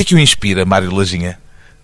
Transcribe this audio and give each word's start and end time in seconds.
que 0.00 0.02
é 0.02 0.04
que 0.04 0.14
o 0.14 0.18
inspira, 0.18 0.64
Mário 0.64 0.94
Lajinha? 0.94 1.38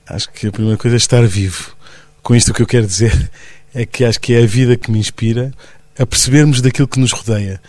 Acho 0.06 0.30
que 0.30 0.46
a 0.46 0.52
primeira 0.52 0.78
coisa 0.78 0.96
é 0.96 0.98
estar 0.98 1.22
vivo. 1.26 1.76
Com 2.22 2.34
isto 2.34 2.50
o 2.50 2.54
que 2.54 2.62
eu 2.62 2.66
quero 2.66 2.86
dizer 2.86 3.30
é 3.74 3.84
que 3.84 4.04
acho 4.04 4.18
que 4.18 4.32
é 4.32 4.42
a 4.42 4.46
vida 4.46 4.74
que 4.74 4.90
me 4.90 4.98
inspira 4.98 5.52
a 5.98 6.06
percebermos 6.06 6.62
daquilo 6.62 6.88
que 6.88 6.98
nos 6.98 7.12
rodeia. 7.12 7.60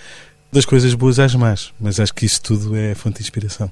Das 0.49 0.63
coisas 0.63 0.93
boas 0.93 1.19
às 1.19 1.35
más, 1.35 1.73
mas 1.77 1.99
acho 1.99 2.13
que 2.13 2.25
isso 2.25 2.41
tudo 2.41 2.77
é 2.77 2.95
fonte 2.95 3.17
de 3.17 3.23
inspiração. 3.23 3.69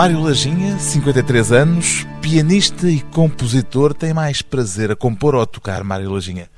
Mário 0.00 0.22
Lajinha, 0.22 0.78
53 0.78 1.52
anos, 1.52 2.06
pianista 2.22 2.88
e 2.88 3.02
compositor, 3.02 3.92
tem 3.92 4.14
mais 4.14 4.40
prazer 4.40 4.90
a 4.90 4.96
compor 4.96 5.34
ou 5.34 5.42
a 5.42 5.46
tocar, 5.46 5.84
Mário 5.84 6.10
Lajinha? 6.10 6.48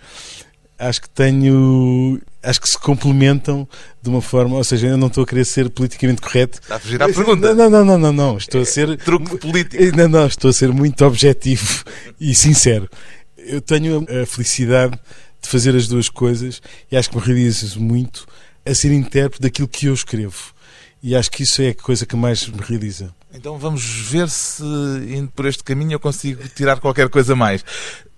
acho 0.78 1.02
que 1.02 1.10
tenho. 1.10 2.18
Acho 2.42 2.58
que 2.58 2.66
se 2.70 2.78
complementam 2.78 3.68
de 4.00 4.08
uma 4.08 4.22
forma. 4.22 4.56
Ou 4.56 4.64
seja, 4.64 4.86
eu 4.86 4.96
não 4.96 5.08
estou 5.08 5.24
a 5.24 5.26
querer 5.26 5.44
ser 5.44 5.68
politicamente 5.68 6.22
correto. 6.22 6.58
Está 6.58 6.76
a 6.76 6.78
fugir 6.78 7.02
à 7.02 7.06
pergunta. 7.06 7.54
Não, 7.54 7.68
não, 7.68 7.84
não, 7.84 7.98
não, 7.98 8.12
não. 8.14 8.38
Estou 8.38 8.62
a 8.62 8.64
ser. 8.64 8.96
Truque 8.96 9.36
político. 9.36 9.94
Não, 9.94 10.08
não, 10.08 10.26
estou 10.26 10.48
a 10.48 10.52
ser 10.54 10.72
muito 10.72 11.04
objetivo 11.04 11.84
e 12.18 12.34
sincero. 12.34 12.88
Eu 13.36 13.60
tenho 13.60 14.06
a 14.08 14.24
felicidade 14.24 14.98
de 15.38 15.48
fazer 15.50 15.76
as 15.76 15.86
duas 15.86 16.08
coisas 16.08 16.62
e 16.90 16.96
acho 16.96 17.10
que 17.10 17.16
me 17.18 17.22
realizo 17.22 17.78
muito 17.78 18.26
a 18.64 18.74
ser 18.74 18.90
intérprete 18.90 19.42
daquilo 19.42 19.68
que 19.68 19.84
eu 19.84 19.92
escrevo. 19.92 20.54
E 21.02 21.16
acho 21.16 21.30
que 21.30 21.42
isso 21.42 21.62
é 21.62 21.68
a 21.68 21.74
coisa 21.74 22.04
que 22.04 22.14
mais 22.14 22.46
me 22.46 22.60
realiza. 22.60 23.14
Então 23.32 23.58
vamos 23.58 23.82
ver 23.84 24.28
se, 24.28 24.62
indo 24.62 25.28
por 25.28 25.46
este 25.46 25.62
caminho, 25.62 25.92
eu 25.92 26.00
consigo 26.00 26.46
tirar 26.48 26.80
qualquer 26.80 27.08
coisa 27.08 27.34
mais. 27.34 27.64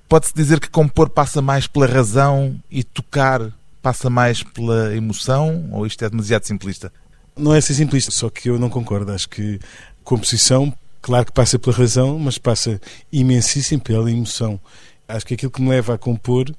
Pode-se 0.08 0.34
dizer 0.34 0.58
que 0.58 0.68
compor 0.68 1.08
passa 1.08 1.40
mais 1.40 1.66
pela 1.66 1.86
razão 1.86 2.60
e 2.70 2.82
tocar 2.82 3.52
passa 3.82 4.08
mais 4.08 4.42
pela 4.42 4.94
emoção? 4.94 5.68
Ou 5.72 5.86
isto 5.86 6.04
é 6.04 6.08
demasiado 6.10 6.44
simplista? 6.44 6.92
Não 7.36 7.54
é 7.54 7.60
ser 7.60 7.74
simplista, 7.74 8.10
só 8.10 8.30
que 8.30 8.48
eu 8.48 8.58
não 8.58 8.70
concordo. 8.70 9.12
Acho 9.12 9.28
que 9.28 9.58
composição, 10.04 10.72
claro 11.00 11.26
que 11.26 11.32
passa 11.32 11.58
pela 11.58 11.76
razão, 11.76 12.18
mas 12.18 12.38
passa 12.38 12.80
imensíssimo 13.12 13.80
pela 13.82 14.10
emoção. 14.10 14.58
Acho 15.08 15.26
que 15.26 15.34
aquilo 15.34 15.50
que 15.50 15.60
me 15.60 15.70
leva 15.70 15.94
a 15.94 15.98
compor, 15.98 16.54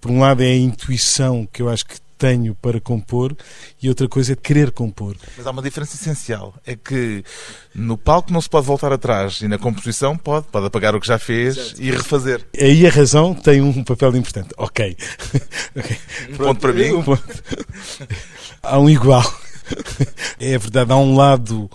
por 0.00 0.10
um 0.10 0.20
lado, 0.20 0.42
é 0.42 0.46
a 0.46 0.56
intuição 0.56 1.48
que 1.50 1.62
eu 1.62 1.68
acho 1.68 1.86
que 1.86 1.96
tenho 2.22 2.54
para 2.54 2.80
compor 2.80 3.36
e 3.82 3.88
outra 3.88 4.06
coisa 4.06 4.34
é 4.34 4.36
querer 4.36 4.70
compor. 4.70 5.16
Mas 5.36 5.44
há 5.44 5.50
uma 5.50 5.60
diferença 5.60 5.96
essencial, 5.96 6.54
é 6.64 6.76
que 6.76 7.24
no 7.74 7.98
palco 7.98 8.32
não 8.32 8.40
se 8.40 8.48
pode 8.48 8.64
voltar 8.64 8.92
atrás 8.92 9.40
e 9.40 9.48
na 9.48 9.58
composição 9.58 10.16
pode, 10.16 10.46
pode 10.46 10.66
apagar 10.66 10.94
o 10.94 11.00
que 11.00 11.06
já 11.08 11.18
fez 11.18 11.56
Exato. 11.56 11.82
e 11.82 11.90
refazer. 11.90 12.46
Aí 12.56 12.86
a 12.86 12.90
razão 12.90 13.34
tem 13.34 13.60
um 13.60 13.82
papel 13.82 14.14
importante. 14.14 14.50
Ok. 14.56 14.96
okay. 15.76 15.96
Um 16.30 16.36
ponto 16.36 16.60
para 16.60 16.72
mim. 16.72 16.92
Um 16.92 17.02
ponto. 17.02 17.42
há 18.62 18.78
um 18.78 18.88
igual. 18.88 19.24
É 20.38 20.56
verdade, 20.58 20.92
há 20.92 20.96
um 20.96 21.16
lado 21.16 21.68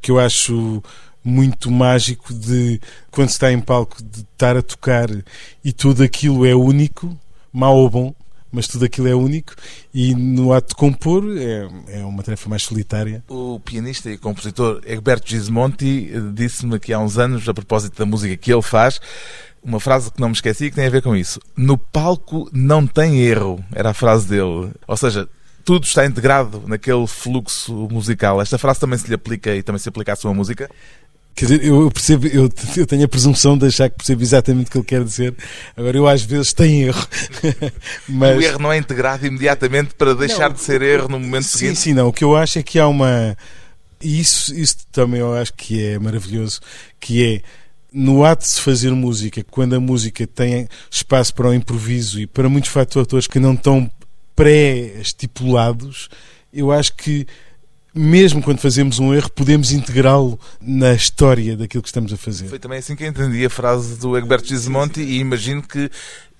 que 0.00 0.10
eu 0.10 0.18
acho 0.18 0.82
muito 1.22 1.70
mágico 1.70 2.32
de 2.32 2.80
quando 3.10 3.28
se 3.28 3.34
está 3.34 3.52
em 3.52 3.60
palco 3.60 4.02
de 4.02 4.20
estar 4.20 4.56
a 4.56 4.62
tocar 4.62 5.08
e 5.62 5.72
tudo 5.72 6.02
aquilo 6.02 6.46
é 6.46 6.54
único, 6.54 7.14
mau 7.52 7.76
ou 7.76 7.90
bom, 7.90 8.14
mas 8.52 8.68
tudo 8.68 8.84
aquilo 8.84 9.08
é 9.08 9.14
único 9.14 9.54
e 9.92 10.14
no 10.14 10.52
ato 10.52 10.68
de 10.68 10.74
compor 10.74 11.24
é, 11.36 11.98
é 12.00 12.04
uma 12.04 12.22
tarefa 12.22 12.48
mais 12.48 12.62
solitária. 12.62 13.24
O 13.28 13.58
pianista 13.58 14.10
e 14.10 14.18
compositor 14.18 14.82
Egberto 14.86 15.28
Gismonti 15.28 16.10
eh, 16.12 16.20
disse-me 16.32 16.76
aqui 16.76 16.92
há 16.92 16.98
uns 16.98 17.18
anos, 17.18 17.48
a 17.48 17.54
propósito 17.54 17.98
da 17.98 18.06
música 18.06 18.36
que 18.36 18.52
ele 18.52 18.62
faz, 18.62 19.00
uma 19.62 19.80
frase 19.80 20.12
que 20.12 20.20
não 20.20 20.28
me 20.28 20.34
esqueci 20.34 20.68
que 20.70 20.76
tem 20.76 20.86
a 20.86 20.90
ver 20.90 21.02
com 21.02 21.16
isso. 21.16 21.40
No 21.56 21.78
palco 21.78 22.48
não 22.52 22.86
tem 22.86 23.20
erro, 23.20 23.64
era 23.72 23.90
a 23.90 23.94
frase 23.94 24.28
dele. 24.28 24.72
Ou 24.86 24.96
seja, 24.96 25.28
tudo 25.64 25.84
está 25.84 26.04
integrado 26.04 26.64
naquele 26.66 27.06
fluxo 27.06 27.88
musical. 27.90 28.42
Esta 28.42 28.58
frase 28.58 28.80
também 28.80 28.98
se 28.98 29.08
lhe 29.08 29.14
aplica 29.14 29.54
e 29.54 29.62
também 29.62 29.78
se 29.78 29.88
aplica 29.88 30.12
à 30.12 30.16
sua 30.16 30.34
música? 30.34 30.68
Quer 31.34 31.46
dizer, 31.46 31.64
eu 31.64 31.90
percebo, 31.90 32.26
eu, 32.26 32.50
eu 32.76 32.86
tenho 32.86 33.04
a 33.04 33.08
presunção 33.08 33.56
de 33.56 33.66
achar 33.66 33.88
que 33.88 33.96
percebo 33.96 34.22
exatamente 34.22 34.68
o 34.68 34.70
que 34.70 34.78
ele 34.78 34.84
quer 34.84 35.04
dizer. 35.04 35.34
Agora, 35.76 35.96
eu 35.96 36.06
às 36.06 36.22
vezes 36.22 36.52
tenho 36.52 36.88
erro. 36.88 37.06
Mas... 38.06 38.36
O 38.38 38.42
erro 38.42 38.58
não 38.58 38.72
é 38.72 38.76
integrado 38.76 39.26
imediatamente 39.26 39.94
para 39.94 40.14
deixar 40.14 40.48
não, 40.50 40.56
de 40.56 40.60
ser 40.60 40.82
erro 40.82 41.08
no 41.08 41.18
momento 41.18 41.44
sim, 41.44 41.58
seguinte? 41.58 41.76
Sim, 41.76 41.82
sim, 41.82 41.94
não. 41.94 42.08
O 42.08 42.12
que 42.12 42.22
eu 42.22 42.36
acho 42.36 42.58
é 42.58 42.62
que 42.62 42.78
há 42.78 42.86
uma. 42.86 43.36
E 44.00 44.20
isso, 44.20 44.54
isso 44.54 44.76
também 44.90 45.20
eu 45.20 45.32
acho 45.32 45.54
que 45.54 45.82
é 45.82 45.98
maravilhoso, 45.98 46.60
que 47.00 47.24
é 47.24 47.42
no 47.92 48.24
ato 48.24 48.42
de 48.42 48.48
se 48.48 48.60
fazer 48.60 48.90
música, 48.92 49.44
quando 49.50 49.74
a 49.74 49.80
música 49.80 50.26
tem 50.26 50.68
espaço 50.90 51.34
para 51.34 51.48
o 51.48 51.54
improviso 51.54 52.20
e 52.20 52.26
para 52.26 52.48
muitos 52.48 52.70
fatores 52.70 53.26
que 53.26 53.38
não 53.38 53.54
estão 53.54 53.90
pré-estipulados, 54.34 56.08
eu 56.52 56.72
acho 56.72 56.94
que 56.94 57.26
mesmo 57.94 58.42
quando 58.42 58.58
fazemos 58.58 58.98
um 58.98 59.12
erro, 59.14 59.30
podemos 59.30 59.72
integrá-lo 59.72 60.38
na 60.60 60.94
história 60.94 61.56
daquilo 61.56 61.82
que 61.82 61.88
estamos 61.88 62.12
a 62.12 62.16
fazer. 62.16 62.48
Foi 62.48 62.58
também 62.58 62.78
assim 62.78 62.96
que 62.96 63.06
entendi 63.06 63.44
a 63.44 63.50
frase 63.50 63.98
do 63.98 64.16
Egberto 64.16 64.48
Gismonti 64.48 65.00
e 65.00 65.18
imagino 65.18 65.62
que 65.62 65.90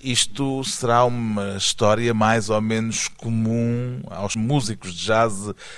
isto 0.03 0.63
será 0.65 1.05
uma 1.05 1.55
história 1.55 2.13
mais 2.13 2.49
ou 2.49 2.59
menos 2.59 3.07
comum 3.07 4.01
aos 4.09 4.35
músicos 4.35 4.93
de 4.93 5.05
jazz 5.05 5.33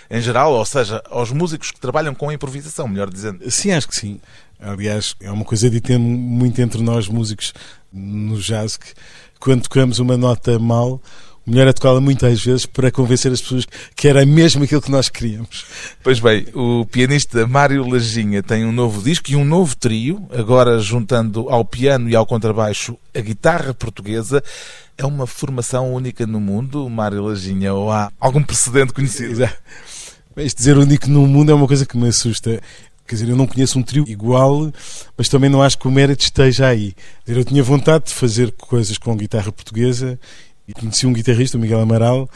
em 0.10 0.20
geral, 0.20 0.54
ou 0.54 0.66
seja, 0.66 1.04
aos 1.12 1.32
músicos 1.32 1.72
que 1.72 1.80
trabalham 1.80 2.16
com 2.16 2.30
a 2.30 2.34
improvisação, 2.34 2.88
melhor 2.88 3.10
dizendo. 3.10 3.50
Sim, 3.52 3.72
acho 3.72 3.88
que 3.88 3.96
sim. 3.96 4.20
Aliás, 4.60 5.16
é 5.20 5.30
uma 5.30 5.46
coisa 5.46 5.70
dita 5.70 6.00
muito 6.00 6.60
entre 6.60 6.82
nós 6.82 7.08
músicos 7.08 7.54
no 7.94 8.38
jazz 8.40 8.78
que 8.78 8.94
quando 9.40 9.64
tocamos 9.64 10.00
uma 10.00 10.18
nota 10.18 10.58
mal, 10.58 11.00
melhor 11.46 11.68
é 11.68 11.74
tocá-la 11.74 12.02
muitas 12.02 12.44
vezes 12.44 12.66
para 12.66 12.92
convencer 12.92 13.32
as 13.32 13.42
pessoas 13.42 13.66
que 13.96 14.08
era 14.08 14.26
mesmo 14.26 14.64
aquilo 14.64 14.82
que 14.82 14.92
nós 14.92 15.10
queríamos. 15.10 15.66
Pois 16.02 16.20
bem, 16.20 16.48
o 16.54 16.86
pianista 16.86 17.46
Mário 17.46 17.88
Lajinha 17.88 18.42
tem 18.42 18.66
um 18.66 18.72
novo 18.72 19.02
disco 19.02 19.32
e 19.32 19.36
um 19.36 19.46
novo 19.46 19.76
trio, 19.76 20.28
agora 20.32 20.80
juntando 20.80 21.50
ao 21.50 21.64
piano 21.64 22.10
e 22.10 22.16
ao 22.16 22.26
contrabaixo 22.26 22.98
a 23.16 23.20
guitarra 23.20 23.74
portuguesa. 23.74 24.44
É 24.98 25.06
uma 25.06 25.28
formação 25.28 25.94
única 25.94 26.26
no 26.26 26.40
mundo, 26.40 26.90
Mário 26.90 27.24
Lajinha, 27.24 27.74
ou 27.74 27.92
há 27.92 28.12
algum 28.20 28.42
precedente 28.42 28.94
conhecido? 28.94 29.34
Exato. 29.34 29.58
Isto 30.38 30.58
dizer 30.58 30.78
único 30.78 31.10
no 31.10 31.28
mundo 31.28 31.52
é 31.52 31.56
uma 31.56 31.68
coisa 31.68 31.86
que 31.86 31.98
me 31.98 32.08
assusta. 32.08 32.62
Quer 33.08 33.16
dizer, 33.16 33.30
eu 33.30 33.36
não 33.36 33.46
conheço 33.46 33.78
um 33.78 33.84
trio 33.84 34.04
igual, 34.08 34.72
mas 35.16 35.30
também 35.30 35.50
não 35.50 35.62
acho 35.62 35.78
que 35.78 35.88
o 35.88 35.92
mérito 35.92 36.24
esteja 36.24 36.68
aí. 36.68 36.94
Eu 37.28 37.46
tinha 37.46 37.62
vontade 37.62 38.06
de 38.06 38.14
fazer 38.14 38.52
coisas 38.54 38.98
com 38.98 39.16
guitarra 39.16 39.52
portuguesa 39.52 40.20
e 40.68 40.74
conheci 40.74 41.06
um 41.06 41.14
guitarrista, 41.14 41.58
o 41.58 41.62
Miguel 41.62 41.80
Amaral, 41.80 42.30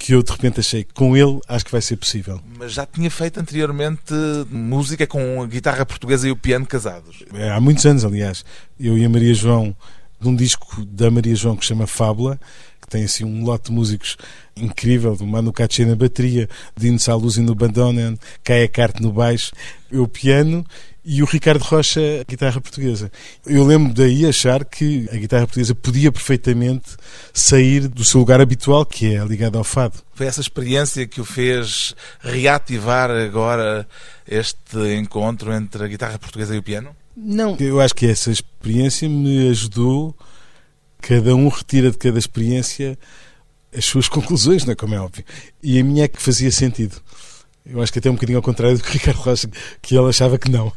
que 0.00 0.12
eu 0.12 0.22
de 0.22 0.32
repente 0.32 0.60
achei 0.60 0.82
que 0.82 0.94
com 0.94 1.16
ele 1.16 1.38
acho 1.46 1.64
que 1.64 1.70
vai 1.70 1.82
ser 1.82 1.96
possível. 1.96 2.40
Mas 2.58 2.72
já 2.72 2.86
tinha 2.86 3.10
feito 3.10 3.38
anteriormente 3.38 4.14
música 4.50 5.06
com 5.06 5.42
a 5.42 5.46
guitarra 5.46 5.84
portuguesa 5.84 6.26
e 6.26 6.30
o 6.30 6.36
piano 6.36 6.66
casados? 6.66 7.22
É, 7.34 7.50
há 7.50 7.60
muitos 7.60 7.84
anos, 7.84 8.04
aliás. 8.04 8.44
Eu 8.78 8.96
e 8.96 9.04
a 9.04 9.08
Maria 9.08 9.34
João, 9.34 9.76
num 10.18 10.34
disco 10.34 10.84
da 10.86 11.10
Maria 11.10 11.34
João 11.36 11.54
que 11.54 11.64
se 11.64 11.68
chama 11.68 11.86
Fábula, 11.86 12.40
que 12.80 12.88
tem 12.88 13.04
assim 13.04 13.24
um 13.24 13.44
lote 13.44 13.68
de 13.68 13.72
músicos 13.72 14.16
incrível, 14.56 15.14
do 15.14 15.26
Manu 15.26 15.52
Katché 15.52 15.84
na 15.84 15.94
bateria, 15.94 16.48
Dino 16.74 16.98
Saluzzi 16.98 17.42
no 17.42 17.54
bandoneon, 17.54 18.16
Caia 18.42 18.68
Carte 18.68 19.02
no 19.02 19.12
baixo, 19.12 19.52
eu 19.90 20.08
piano 20.08 20.64
e 21.12 21.24
o 21.24 21.26
Ricardo 21.26 21.60
Rocha, 21.62 22.24
guitarra 22.28 22.60
portuguesa. 22.60 23.10
Eu 23.44 23.64
lembro 23.64 23.92
daí 23.92 24.24
achar 24.24 24.64
que 24.64 25.08
a 25.10 25.16
guitarra 25.16 25.44
portuguesa 25.44 25.74
podia 25.74 26.12
perfeitamente 26.12 26.90
sair 27.34 27.88
do 27.88 28.04
seu 28.04 28.20
lugar 28.20 28.40
habitual, 28.40 28.86
que 28.86 29.16
é 29.16 29.24
ligado 29.24 29.58
ao 29.58 29.64
fado. 29.64 29.98
Foi 30.14 30.28
essa 30.28 30.40
experiência 30.40 31.04
que 31.08 31.20
o 31.20 31.24
fez 31.24 31.96
reativar 32.20 33.10
agora 33.10 33.88
este 34.24 34.78
encontro 34.96 35.52
entre 35.52 35.82
a 35.82 35.88
guitarra 35.88 36.16
portuguesa 36.16 36.54
e 36.54 36.58
o 36.58 36.62
piano? 36.62 36.94
Não, 37.16 37.56
eu 37.58 37.80
acho 37.80 37.96
que 37.96 38.06
essa 38.06 38.30
experiência 38.30 39.08
me 39.08 39.48
ajudou. 39.48 40.14
Cada 41.02 41.34
um 41.34 41.48
retira 41.48 41.90
de 41.90 41.98
cada 41.98 42.20
experiência 42.20 42.96
as 43.76 43.84
suas 43.84 44.06
conclusões, 44.08 44.64
não 44.64 44.74
é 44.74 44.76
como 44.76 44.94
é 44.94 45.00
óbvio. 45.00 45.24
E 45.60 45.76
a 45.80 45.82
minha 45.82 46.04
é 46.04 46.08
que 46.08 46.22
fazia 46.22 46.52
sentido 46.52 47.02
Eu 47.64 47.82
acho 47.82 47.92
que 47.92 47.98
até 47.98 48.10
um 48.10 48.14
bocadinho 48.14 48.38
ao 48.38 48.42
contrário 48.42 48.76
do 48.76 48.82
que 48.82 48.88
o 48.88 48.92
Ricardo 48.92 49.18
Rocha, 49.18 49.48
que 49.82 49.96
ele 49.96 50.08
achava 50.08 50.38
que 50.38 50.50
não. 50.50 50.72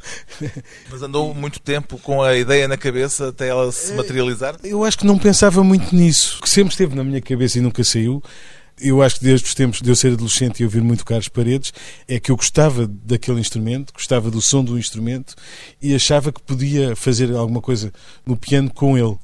Mas 0.91 1.01
andou 1.01 1.33
muito 1.33 1.59
tempo 1.59 1.97
com 1.97 2.21
a 2.21 2.35
ideia 2.35 2.67
na 2.67 2.77
cabeça 2.77 3.29
até 3.29 3.47
ela 3.47 3.71
se 3.71 3.93
materializar? 3.93 4.57
Eu 4.63 4.83
acho 4.83 4.97
que 4.97 5.05
não 5.05 5.17
pensava 5.17 5.63
muito 5.63 5.95
nisso. 5.95 6.39
O 6.39 6.43
que 6.43 6.49
sempre 6.49 6.71
esteve 6.71 6.95
na 6.95 7.03
minha 7.03 7.21
cabeça 7.21 7.57
e 7.57 7.61
nunca 7.61 7.83
saiu 7.83 8.21
eu 8.79 9.01
acho 9.01 9.17
que 9.17 9.25
desde 9.25 9.45
os 9.45 9.53
tempos 9.53 9.81
de 9.81 9.89
eu 9.89 9.95
ser 9.95 10.13
adolescente 10.13 10.59
e 10.59 10.65
ouvir 10.65 10.81
muito 10.81 11.05
Carlos 11.05 11.27
Paredes, 11.27 11.71
é 12.07 12.19
que 12.19 12.31
eu 12.31 12.35
gostava 12.35 12.87
daquele 12.87 13.39
instrumento, 13.39 13.93
gostava 13.93 14.31
do 14.31 14.41
som 14.41 14.63
do 14.63 14.77
instrumento 14.77 15.35
e 15.81 15.93
achava 15.93 16.31
que 16.31 16.41
podia 16.41 16.95
fazer 16.95 17.33
alguma 17.33 17.61
coisa 17.61 17.93
no 18.25 18.35
piano 18.35 18.71
com 18.73 18.97
ele. 18.97 19.17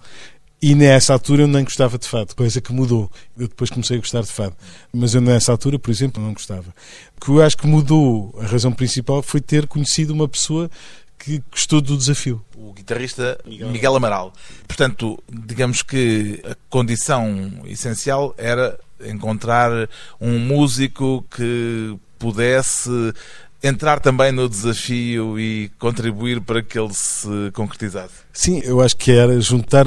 E 0.62 0.76
nessa 0.76 1.14
altura 1.14 1.44
eu 1.44 1.48
nem 1.48 1.64
gostava 1.64 1.98
de 1.98 2.06
fado, 2.06 2.36
coisa 2.36 2.60
que 2.60 2.74
mudou. 2.74 3.10
Eu 3.38 3.48
depois 3.48 3.70
comecei 3.70 3.96
a 3.96 4.00
gostar 4.00 4.22
de 4.22 4.28
fado. 4.32 4.56
Mas 4.92 5.16
eu 5.16 5.22
nessa 5.22 5.54
altura, 5.54 5.80
por 5.80 5.90
exemplo, 5.90 6.22
não 6.22 6.34
gostava. 6.34 6.74
O 7.16 7.26
que 7.26 7.32
eu 7.32 7.42
acho 7.42 7.58
que 7.58 7.66
mudou, 7.66 8.38
a 8.42 8.46
razão 8.46 8.72
principal, 8.72 9.22
foi 9.22 9.40
ter 9.40 9.68
conhecido 9.68 10.14
uma 10.14 10.28
pessoa 10.28 10.70
que 11.18 11.42
gostou 11.50 11.80
do 11.80 11.98
desafio. 11.98 12.44
O 12.56 12.74
guitarrista 12.74 13.40
Miguel, 13.46 13.70
Miguel 13.70 13.96
Amaral. 13.96 14.34
Portanto, 14.68 15.22
digamos 15.30 15.82
que 15.82 16.42
a 16.44 16.56
condição 16.70 17.62
essencial 17.66 18.34
era 18.38 18.78
encontrar 19.06 19.72
um 20.20 20.40
músico 20.40 21.26
que 21.30 21.98
pudesse 22.18 23.14
entrar 23.62 24.00
também 24.00 24.32
no 24.32 24.48
desafio 24.48 25.40
e 25.40 25.70
contribuir 25.78 26.42
para 26.42 26.62
que 26.64 26.80
ele 26.80 26.94
se 26.94 27.52
concretizasse? 27.54 28.16
Sim, 28.32 28.62
eu 28.64 28.82
acho 28.82 28.96
que 28.96 29.12
era 29.12 29.40
juntar 29.40 29.86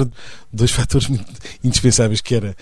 dois 0.51 0.69
fatores 0.71 1.09
indispensáveis, 1.63 2.21
que 2.21 2.35
era 2.35 2.55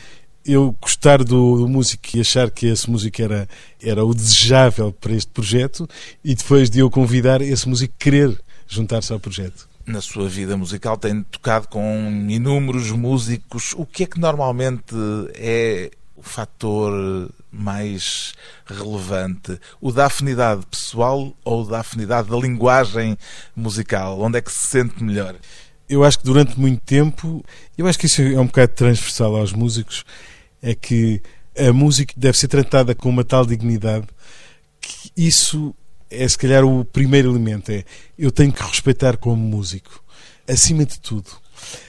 eu 0.46 0.76
gostar 0.82 1.24
do, 1.24 1.58
do, 1.58 1.68
músico 1.68 2.04
e 2.16 2.22
achar 2.22 2.50
que 2.50 2.66
esse 2.66 2.90
músico 2.90 3.22
era, 3.22 3.48
era 3.82 4.04
o 4.04 4.14
desejável 4.14 4.92
para 4.92 5.14
este 5.14 5.32
projeto 5.32 5.88
e 6.24 6.34
depois 6.34 6.70
de 6.70 6.80
eu 6.80 6.90
convidar 6.90 7.42
esse 7.42 7.70
músico 7.70 7.94
querer 8.00 8.36
juntar-se 8.68 9.14
ao 9.14 9.20
projeto. 9.20 9.70
Na 9.86 10.02
sua 10.02 10.28
vida 10.28 10.56
musical 10.58 10.98
tem 10.98 11.24
tocado 11.24 11.68
com 11.68 12.26
inúmeros 12.30 12.92
músicos. 12.92 13.74
O 13.76 13.86
que 13.86 14.04
é 14.04 14.06
que 14.08 14.20
normalmente 14.20 14.96
é 15.36 15.92
o 16.16 16.24
fator 16.24 17.30
mais 17.52 18.34
relevante? 18.66 19.60
O 19.80 19.92
da 19.92 20.06
afinidade 20.06 20.66
pessoal 20.66 21.36
ou 21.44 21.66
da 21.66 21.80
afinidade 21.80 22.30
da 22.30 22.38
linguagem 22.38 23.18
musical? 23.56 24.20
Onde 24.20 24.38
é 24.38 24.42
que 24.42 24.52
se 24.52 24.66
sente 24.68 25.04
melhor? 25.04 25.36
Eu 25.90 26.04
acho 26.04 26.20
que 26.20 26.26
durante 26.26 26.58
muito 26.60 26.82
tempo, 26.82 27.44
eu 27.78 27.86
acho 27.86 28.00
que 28.00 28.06
isso 28.06 28.22
é 28.22 28.40
um 28.40 28.46
bocado 28.46 28.74
transversal 28.74 29.36
aos 29.36 29.52
músicos, 29.52 30.06
é 30.62 30.74
que 30.74 31.22
a 31.58 31.74
música 31.74 32.14
deve 32.16 32.38
ser 32.38 32.48
tratada 32.48 32.96
com 32.96 33.10
uma 33.10 33.26
tal 33.26 33.46
dignidade 33.46 34.08
que 34.80 35.12
isso 35.16 35.76
é 36.10 36.28
se 36.28 36.38
calhar 36.38 36.64
o 36.66 36.84
primeiro 36.84 37.30
elemento, 37.32 37.72
é 37.72 37.86
eu 38.18 38.32
tenho 38.32 38.52
que 38.52 38.62
respeitar 38.64 39.18
como 39.18 39.38
músico, 39.38 40.04
acima 40.48 40.86
de 40.86 41.00
tudo. 41.00 41.30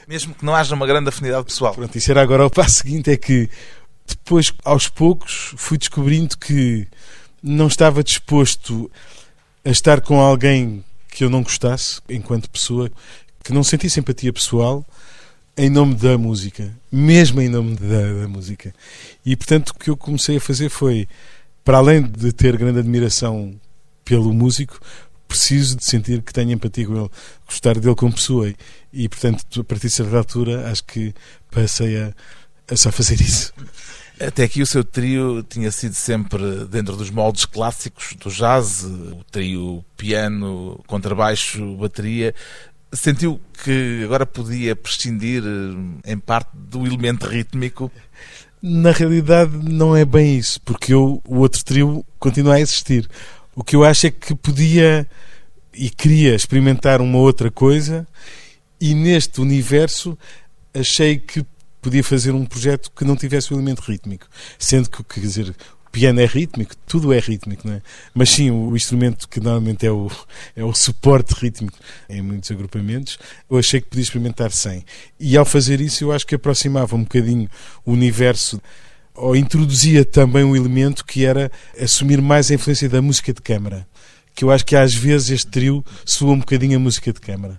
Mesmo 0.07 0.35
que 0.35 0.45
não 0.45 0.55
haja 0.55 0.75
uma 0.75 0.87
grande 0.87 1.09
afinidade 1.09 1.45
pessoal. 1.45 1.75
Pronto, 1.75 1.97
isso 1.97 2.11
era 2.11 2.21
agora 2.21 2.47
o 2.47 2.51
passo 2.51 2.83
seguinte, 2.83 3.11
é 3.11 3.17
que 3.17 3.49
depois, 4.07 4.53
aos 4.65 4.89
poucos, 4.89 5.55
fui 5.57 5.79
descobrindo 5.79 6.37
que 6.37 6.87
não 7.43 7.67
estava 7.67 8.03
disposto 8.03 8.91
a 9.65 9.71
estar 9.71 10.01
com 10.01 10.21
alguém 10.21 10.85
que 11.09 11.25
eu 11.25 11.31
não 11.31 11.43
gostasse, 11.43 12.01
enquanto 12.09 12.51
pessoa, 12.51 12.91
que 13.43 13.53
não 13.53 13.63
sentia 13.63 13.91
simpatia 13.91 14.33
pessoal, 14.33 14.85
em 15.57 15.69
nome 15.69 15.95
da 15.95 16.17
música, 16.17 16.75
mesmo 16.91 17.41
em 17.41 17.49
nome 17.49 17.77
da, 17.77 18.23
da, 18.23 18.29
música. 18.29 18.75
E 19.25 19.37
portanto 19.37 19.71
o 19.71 19.75
que 19.75 19.91
eu 19.91 19.97
comecei 19.97 20.37
a 20.37 20.41
fazer 20.41 20.71
foi, 20.71 21.07
para 21.63 21.79
além 21.79 22.03
de 22.03 22.33
ter 22.33 22.57
grande 22.57 22.79
admiração 22.79 23.55
pelo 24.05 24.33
músico, 24.33 24.81
preciso 25.29 25.77
de 25.77 25.85
sentir 25.85 26.23
que 26.23 26.33
tenho 26.33 26.53
empatia 26.53 26.87
com 26.87 26.97
ele, 26.97 27.11
gostar 27.47 27.79
dele 27.79 27.95
como 27.95 28.13
pessoa. 28.13 28.53
E, 28.93 29.09
portanto, 29.09 29.61
a 29.61 29.65
partir 29.65 29.87
de 29.87 29.95
certa 29.95 30.19
altura, 30.19 30.71
acho 30.71 30.85
que 30.85 31.15
passei 31.51 31.97
a 31.99 32.15
só 32.77 32.91
fazer 32.93 33.21
isso. 33.21 33.53
Até 34.21 34.45
aqui 34.45 34.63
o 34.63 34.67
seu 34.67 34.85
trio 34.85 35.43
tinha 35.43 35.71
sido 35.71 35.95
sempre 35.95 36.65
dentro 36.67 36.97
dos 36.97 37.11
moldes 37.11 37.45
clássicos 37.45 38.15
do 38.15 38.31
jazz, 38.31 38.85
o 38.85 39.25
trio 39.31 39.85
piano, 39.97 40.81
contrabaixo, 40.87 41.77
bateria. 41.77 42.35
Sentiu 42.93 43.41
que 43.65 44.03
agora 44.05 44.25
podia 44.25 44.77
prescindir 44.77 45.43
em 46.05 46.19
parte 46.19 46.51
do 46.55 46.87
elemento 46.87 47.27
rítmico? 47.27 47.91
Na 48.61 48.93
realidade 48.93 49.57
não 49.57 49.97
é 49.97 50.05
bem 50.05 50.39
isso, 50.39 50.61
porque 50.61 50.95
eu, 50.95 51.21
o 51.27 51.39
outro 51.39 51.65
trio 51.65 52.05
continua 52.19 52.55
a 52.55 52.61
existir. 52.61 53.09
O 53.57 53.65
que 53.65 53.75
eu 53.75 53.83
acho 53.83 54.07
é 54.07 54.11
que 54.11 54.35
podia 54.35 55.07
e 55.75 55.91
queria 55.91 56.35
experimentar 56.35 57.01
uma 57.01 57.19
outra 57.19 57.51
coisa 57.51 58.07
e 58.81 58.95
neste 58.95 59.41
universo 59.41 60.17
achei 60.75 61.19
que 61.19 61.45
podia 61.83 62.03
fazer 62.03 62.33
um 62.33 62.47
projeto 62.47 62.91
que 62.97 63.05
não 63.05 63.17
tivesse 63.17 63.53
o 63.53 63.57
elemento 63.57 63.81
rítmico. 63.81 64.27
Sendo 64.59 64.89
que, 64.89 65.03
quer 65.03 65.21
dizer, 65.21 65.51
o 65.51 65.91
piano 65.91 66.21
é 66.21 66.25
rítmico, 66.25 66.75
tudo 66.87 67.13
é 67.13 67.19
rítmico, 67.19 67.67
não 67.67 67.75
é? 67.75 67.83
Mas 68.15 68.31
sim, 68.31 68.51
o 68.51 68.75
instrumento 68.75 69.29
que 69.29 69.41
normalmente 69.41 69.85
é 69.85 69.91
o, 69.91 70.11
é 70.57 70.65
o 70.65 70.73
suporte 70.73 71.35
rítmico 71.35 71.77
em 72.09 72.23
muitos 72.23 72.51
agrupamentos, 72.51 73.19
eu 73.51 73.59
achei 73.59 73.81
que 73.81 73.89
podia 73.89 74.05
experimentar 74.05 74.53
sem. 74.53 74.85
E 75.19 75.37
ao 75.37 75.45
fazer 75.45 75.81
isso, 75.81 76.05
eu 76.05 76.13
acho 76.13 76.27
que 76.27 76.37
aproximava 76.37 76.95
um 76.97 77.03
bocadinho 77.03 77.51
o 77.85 77.93
universo 77.93 78.63
ou 79.15 79.37
introduzia 79.37 80.05
também 80.05 80.45
um 80.45 80.57
elemento 80.57 81.05
que 81.05 81.25
era 81.25 81.51
assumir 81.79 82.23
mais 82.23 82.51
a 82.51 82.55
influência 82.55 82.89
da 82.89 83.03
música 83.03 83.33
de 83.33 83.43
câmara. 83.43 83.87
Que 84.35 84.45
eu 84.45 84.51
acho 84.51 84.65
que 84.65 84.75
às 84.75 84.95
vezes 84.95 85.31
este 85.31 85.51
trio 85.51 85.85
soa 86.07 86.33
um 86.33 86.39
bocadinho 86.39 86.77
a 86.77 86.81
música 86.81 87.13
de 87.13 87.21
câmara. 87.21 87.59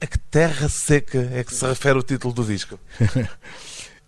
A 0.00 0.06
que 0.06 0.18
terra 0.18 0.68
seca 0.68 1.30
é 1.32 1.42
que 1.42 1.54
se 1.54 1.66
refere 1.66 1.98
o 1.98 2.02
título 2.02 2.34
do 2.34 2.44
disco? 2.44 2.78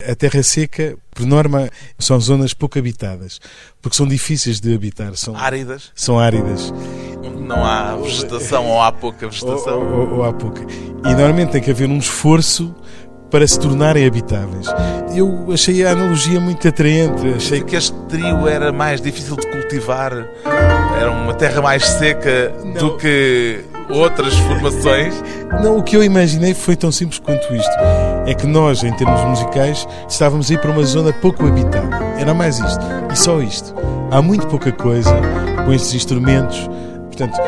a 0.07 0.15
terra 0.15 0.43
seca, 0.43 0.97
por 1.15 1.25
norma, 1.25 1.71
são 1.99 2.21
zonas 2.21 2.53
pouco 2.53 2.79
habitadas, 2.79 3.41
porque 3.81 3.97
são 3.97 4.07
difíceis 4.07 4.61
de 4.61 4.75
habitar. 4.75 5.17
São 5.17 5.37
áridas? 5.37 5.91
São 5.95 6.19
áridas. 6.19 6.73
Onde 7.25 7.43
não 7.43 7.65
há 7.65 7.97
vegetação 7.97 8.67
ou 8.67 8.83
há 8.83 8.93
pouca 8.93 9.29
vegetação? 9.29 9.81
Ou, 9.81 9.99
ou, 9.99 10.15
ou 10.17 10.25
há 10.25 10.33
pouca. 10.33 10.63
E 10.63 11.09
normalmente 11.15 11.53
tem 11.53 11.63
que 11.63 11.71
haver 11.71 11.89
um 11.89 11.99
esforço 11.99 12.75
para 13.31 13.47
se 13.47 13.59
tornarem 13.59 14.07
habitáveis. 14.07 14.67
Eu 15.15 15.53
achei 15.53 15.85
a 15.85 15.93
analogia 15.93 16.41
muito 16.41 16.67
atraente. 16.67 17.27
Achei 17.35 17.63
que 17.63 17.77
este 17.77 17.97
trio 18.09 18.47
era 18.47 18.73
mais 18.73 19.01
difícil 19.01 19.37
de 19.37 19.47
cultivar, 19.51 20.13
era 21.01 21.11
uma 21.11 21.35
terra 21.35 21.61
mais 21.61 21.85
seca 21.85 22.53
não. 22.65 22.73
do 22.75 22.97
que 22.97 23.65
outras 23.91 24.35
formações? 24.35 25.15
Não, 25.63 25.79
o 25.79 25.83
que 25.83 25.97
eu 25.97 26.03
imaginei 26.03 26.55
foi 26.55 26.77
tão 26.77 26.91
simples 26.91 27.19
quanto 27.19 27.55
isto. 27.55 27.77
É 28.27 28.35
que 28.35 28.47
nós, 28.47 28.83
em 28.83 28.93
termos 28.93 29.21
musicais, 29.23 29.87
estávamos 30.09 30.51
a 30.51 30.55
ir 30.55 30.61
para 30.61 30.71
uma 30.71 30.85
zona 30.85 31.13
pouco 31.13 31.47
habitada. 31.47 31.97
Era 32.19 32.35
mais 32.35 32.59
isto. 32.59 32.85
E 33.13 33.17
só 33.17 33.41
isto. 33.41 33.75
Há 34.11 34.21
muito 34.21 34.47
pouca 34.47 34.73
coisa 34.73 35.15
com 35.65 35.73
estes 35.73 35.95
instrumentos. 35.95 36.69
Portanto, 37.07 37.39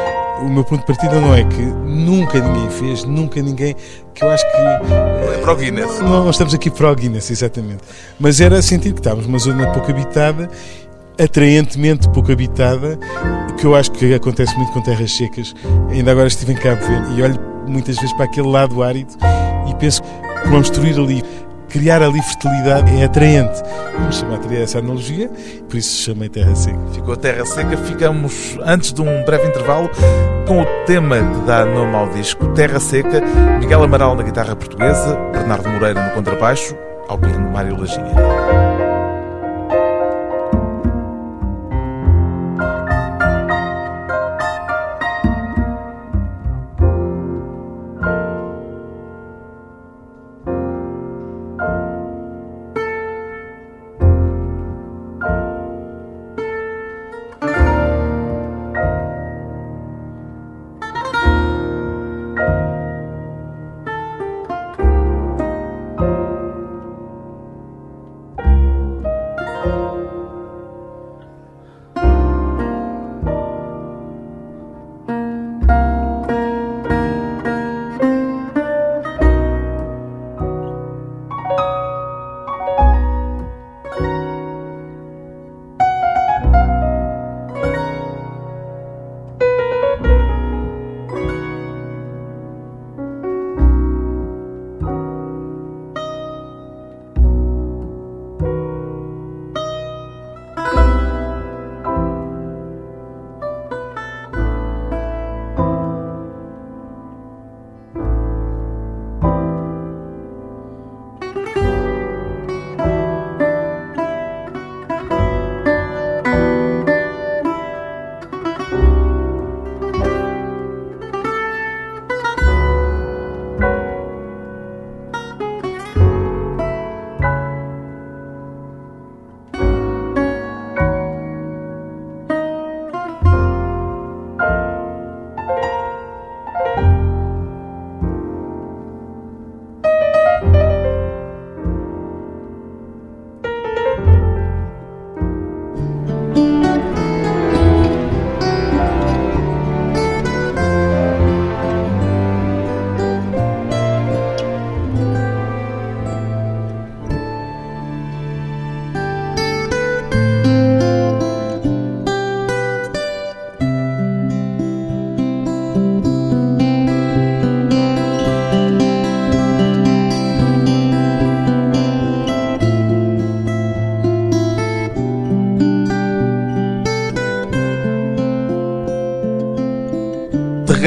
o 0.41 0.49
meu 0.49 0.65
ponto 0.65 0.81
de 0.81 0.87
partida 0.87 1.21
não 1.21 1.35
é 1.35 1.45
que 1.45 1.63
nunca 1.63 2.39
ninguém 2.39 2.71
fez, 2.71 3.05
nunca 3.05 3.43
ninguém. 3.43 3.75
que 4.15 4.25
eu 4.25 4.31
acho 4.31 4.45
que. 4.51 4.57
É 4.57 5.39
para 5.43 5.53
o 5.53 5.57
Guinness. 5.57 5.99
Não, 5.99 6.25
nós 6.25 6.37
estamos 6.37 6.55
aqui 6.55 6.71
para 6.71 6.91
o 6.91 6.95
Guinness, 6.95 7.31
exatamente. 7.31 7.83
Mas 8.19 8.41
era 8.41 8.63
sentir 8.63 8.93
que 8.93 9.01
estávamos 9.01 9.27
numa 9.27 9.39
zona 9.39 9.67
pouco 9.73 9.91
habitada 9.91 10.49
atraentemente 11.19 12.09
pouco 12.11 12.33
habitada, 12.33 12.99
que 13.59 13.67
eu 13.67 13.75
acho 13.75 13.91
que 13.93 14.15
acontece 14.15 14.57
muito 14.57 14.73
com 14.73 14.81
terras 14.81 15.13
secas. 15.13 15.55
Ainda 15.91 16.13
agora 16.13 16.29
estive 16.29 16.53
em 16.53 16.57
Cabo 16.57 16.81
Verde 16.87 17.19
e 17.19 17.23
olho 17.23 17.41
muitas 17.67 17.97
vezes 17.97 18.13
para 18.15 18.25
aquele 18.25 18.49
lado 18.49 18.83
árido 18.83 19.15
e 19.69 19.75
penso 19.75 20.03
que 20.03 20.49
construir 20.51 20.99
ali, 20.99 21.23
criar 21.69 22.03
ali 22.03 22.23
fertilidade 22.23 23.01
é 23.01 23.05
atraente. 23.05 23.63
Vamos 23.99 24.17
chamar 24.17 24.39
a 24.39 24.55
essa 24.55 24.79
analogia, 24.79 25.29
por 25.69 25.77
isso 25.77 26.03
chamei 26.05 26.29
Terra 26.29 26.55
Seca. 26.55 26.79
Ficou 26.93 27.17
Terra 27.17 27.45
Seca. 27.45 27.77
Ficamos, 27.77 28.59
antes 28.65 28.93
de 28.93 29.03
um 29.03 29.25
breve 29.25 29.49
intervalo, 29.49 29.91
com 30.47 30.63
o 30.63 30.67
tema 30.87 31.17
que 31.17 31.47
dá 31.47 31.65
nome 31.65 31.95
ao 31.95 32.09
disco, 32.11 32.47
Terra 32.49 32.81
Seca, 32.81 33.21
Miguel 33.61 33.83
Amaral 33.83 34.15
na 34.15 34.23
guitarra 34.23 34.57
portuguesa, 34.57 35.17
Bernardo 35.33 35.69
Moreira 35.69 36.09
no 36.09 36.15
contrabaixo, 36.15 36.75
ao 37.09 37.19
piano 37.19 37.51
Mário 37.51 37.79
Lajinha. 37.79 38.68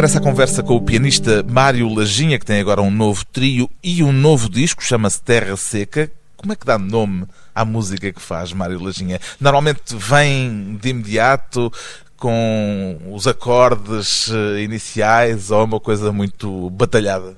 Regressa 0.01 0.17
à 0.17 0.21
conversa 0.21 0.63
com 0.63 0.75
o 0.75 0.81
pianista 0.81 1.43
Mário 1.43 1.87
Lajinha, 1.87 2.39
que 2.39 2.45
tem 2.45 2.59
agora 2.59 2.81
um 2.81 2.89
novo 2.89 3.23
trio 3.23 3.69
e 3.83 4.03
um 4.03 4.11
novo 4.11 4.49
disco, 4.49 4.83
chama-se 4.83 5.21
Terra 5.21 5.55
Seca. 5.55 6.11
Como 6.35 6.51
é 6.51 6.55
que 6.55 6.65
dá 6.65 6.79
nome 6.79 7.27
à 7.53 7.63
música 7.63 8.11
que 8.11 8.19
faz 8.19 8.51
Mário 8.51 8.81
Lajinha? 8.81 9.19
Normalmente 9.39 9.95
vem 9.95 10.75
de 10.81 10.89
imediato 10.89 11.71
com 12.17 12.99
os 13.11 13.27
acordes 13.27 14.31
eh, 14.31 14.63
iniciais 14.63 15.51
ou 15.51 15.61
é 15.61 15.63
uma 15.65 15.79
coisa 15.79 16.11
muito 16.11 16.71
batalhada? 16.71 17.35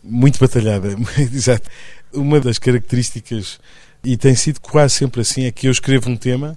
Muito 0.00 0.38
batalhada, 0.38 0.94
exato. 1.18 1.68
Uma 2.12 2.38
das 2.38 2.60
características, 2.60 3.58
e 4.04 4.16
tem 4.16 4.36
sido 4.36 4.60
quase 4.60 4.94
sempre 4.94 5.22
assim, 5.22 5.46
é 5.46 5.50
que 5.50 5.66
eu 5.66 5.72
escrevo 5.72 6.08
um 6.08 6.16
tema 6.16 6.56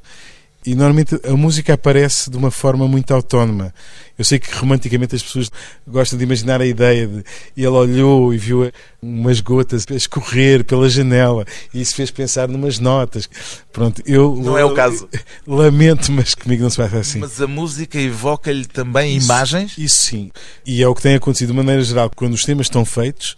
e 0.67 0.75
normalmente 0.75 1.17
a 1.24 1.31
música 1.31 1.75
aparece 1.75 2.29
de 2.29 2.36
uma 2.36 2.51
forma 2.51 2.86
muito 2.89 3.13
autónoma. 3.13 3.74
Eu 4.19 4.25
sei 4.25 4.38
que 4.38 4.53
romanticamente 4.53 5.15
as 5.15 5.24
pessoas 5.24 5.50
gostam 5.88 6.17
de 6.17 6.25
imaginar 6.25 6.59
a 6.59 6.65
ideia 6.65 7.07
de 7.07 7.24
ele 7.55 7.67
olhou 7.67 8.33
e 8.33 8.38
viu 8.38 8.69
umas 9.01 9.39
gotas 9.39 9.86
a 9.89 9.93
escorrer 9.93 10.65
pela 10.65 10.89
janela 10.89 11.45
e 11.74 11.79
isso 11.79 11.95
fez 11.95 12.12
pensar 12.12 12.50
numas 12.50 12.79
notas. 12.79 13.29
Pronto, 13.71 14.03
eu 14.05 14.36
não 14.36 14.57
é 14.57 14.65
o 14.65 14.74
caso. 14.74 15.07
Lamento, 15.47 16.12
mas 16.12 16.36
comigo 16.36 16.63
não 16.63 16.69
se 16.69 16.75
faz 16.75 16.93
assim. 16.93 17.19
Mas 17.19 17.41
a 17.41 17.47
música 17.47 17.97
evoca-lhe 17.97 18.65
também 18.65 19.15
isso, 19.15 19.25
imagens? 19.25 19.77
Isso 19.77 20.03
sim. 20.03 20.31
E 20.65 20.83
é 20.83 20.88
o 20.88 20.93
que 20.93 21.01
tem 21.01 21.15
acontecido 21.15 21.51
de 21.51 21.55
maneira 21.55 21.81
geral 21.81 22.12
quando 22.13 22.33
os 22.33 22.43
temas 22.43 22.65
estão 22.65 22.83
feitos 22.83 23.38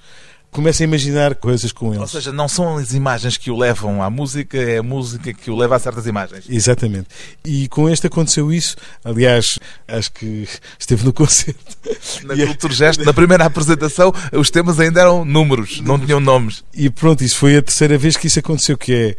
começa 0.51 0.83
a 0.83 0.85
imaginar 0.85 1.35
coisas 1.35 1.71
com 1.71 1.87
eles. 1.87 1.99
Ou 1.99 2.07
seja, 2.07 2.31
não 2.31 2.47
são 2.47 2.77
as 2.77 2.93
imagens 2.93 3.37
que 3.37 3.51
o 3.51 3.57
levam 3.57 4.01
à 4.01 4.09
música, 4.09 4.57
é 4.57 4.79
a 4.79 4.83
música 4.83 5.33
que 5.33 5.49
o 5.51 5.55
leva 5.55 5.75
a 5.75 5.79
certas 5.79 6.05
imagens. 6.05 6.45
Exatamente. 6.49 7.07
E 7.45 7.67
com 7.67 7.89
este 7.89 8.07
aconteceu 8.07 8.51
isso. 8.51 8.75
Aliás, 9.03 9.59
acho 9.87 10.11
que 10.11 10.47
esteve 10.77 11.05
no 11.05 11.13
concerto. 11.13 11.77
Na 12.23 12.35
Cultura 12.35 12.73
Gesto, 12.73 13.03
na 13.03 13.13
primeira 13.13 13.45
apresentação, 13.45 14.13
os 14.33 14.49
temas 14.49 14.79
ainda 14.79 15.01
eram 15.01 15.23
números, 15.23 15.81
não 15.81 15.99
tinham 15.99 16.19
nomes. 16.19 16.63
E 16.73 16.89
pronto, 16.89 17.23
isso 17.23 17.37
foi 17.37 17.57
a 17.57 17.61
terceira 17.61 17.97
vez 17.97 18.17
que 18.17 18.27
isso 18.27 18.39
aconteceu, 18.39 18.77
que 18.77 18.93
é 18.93 19.15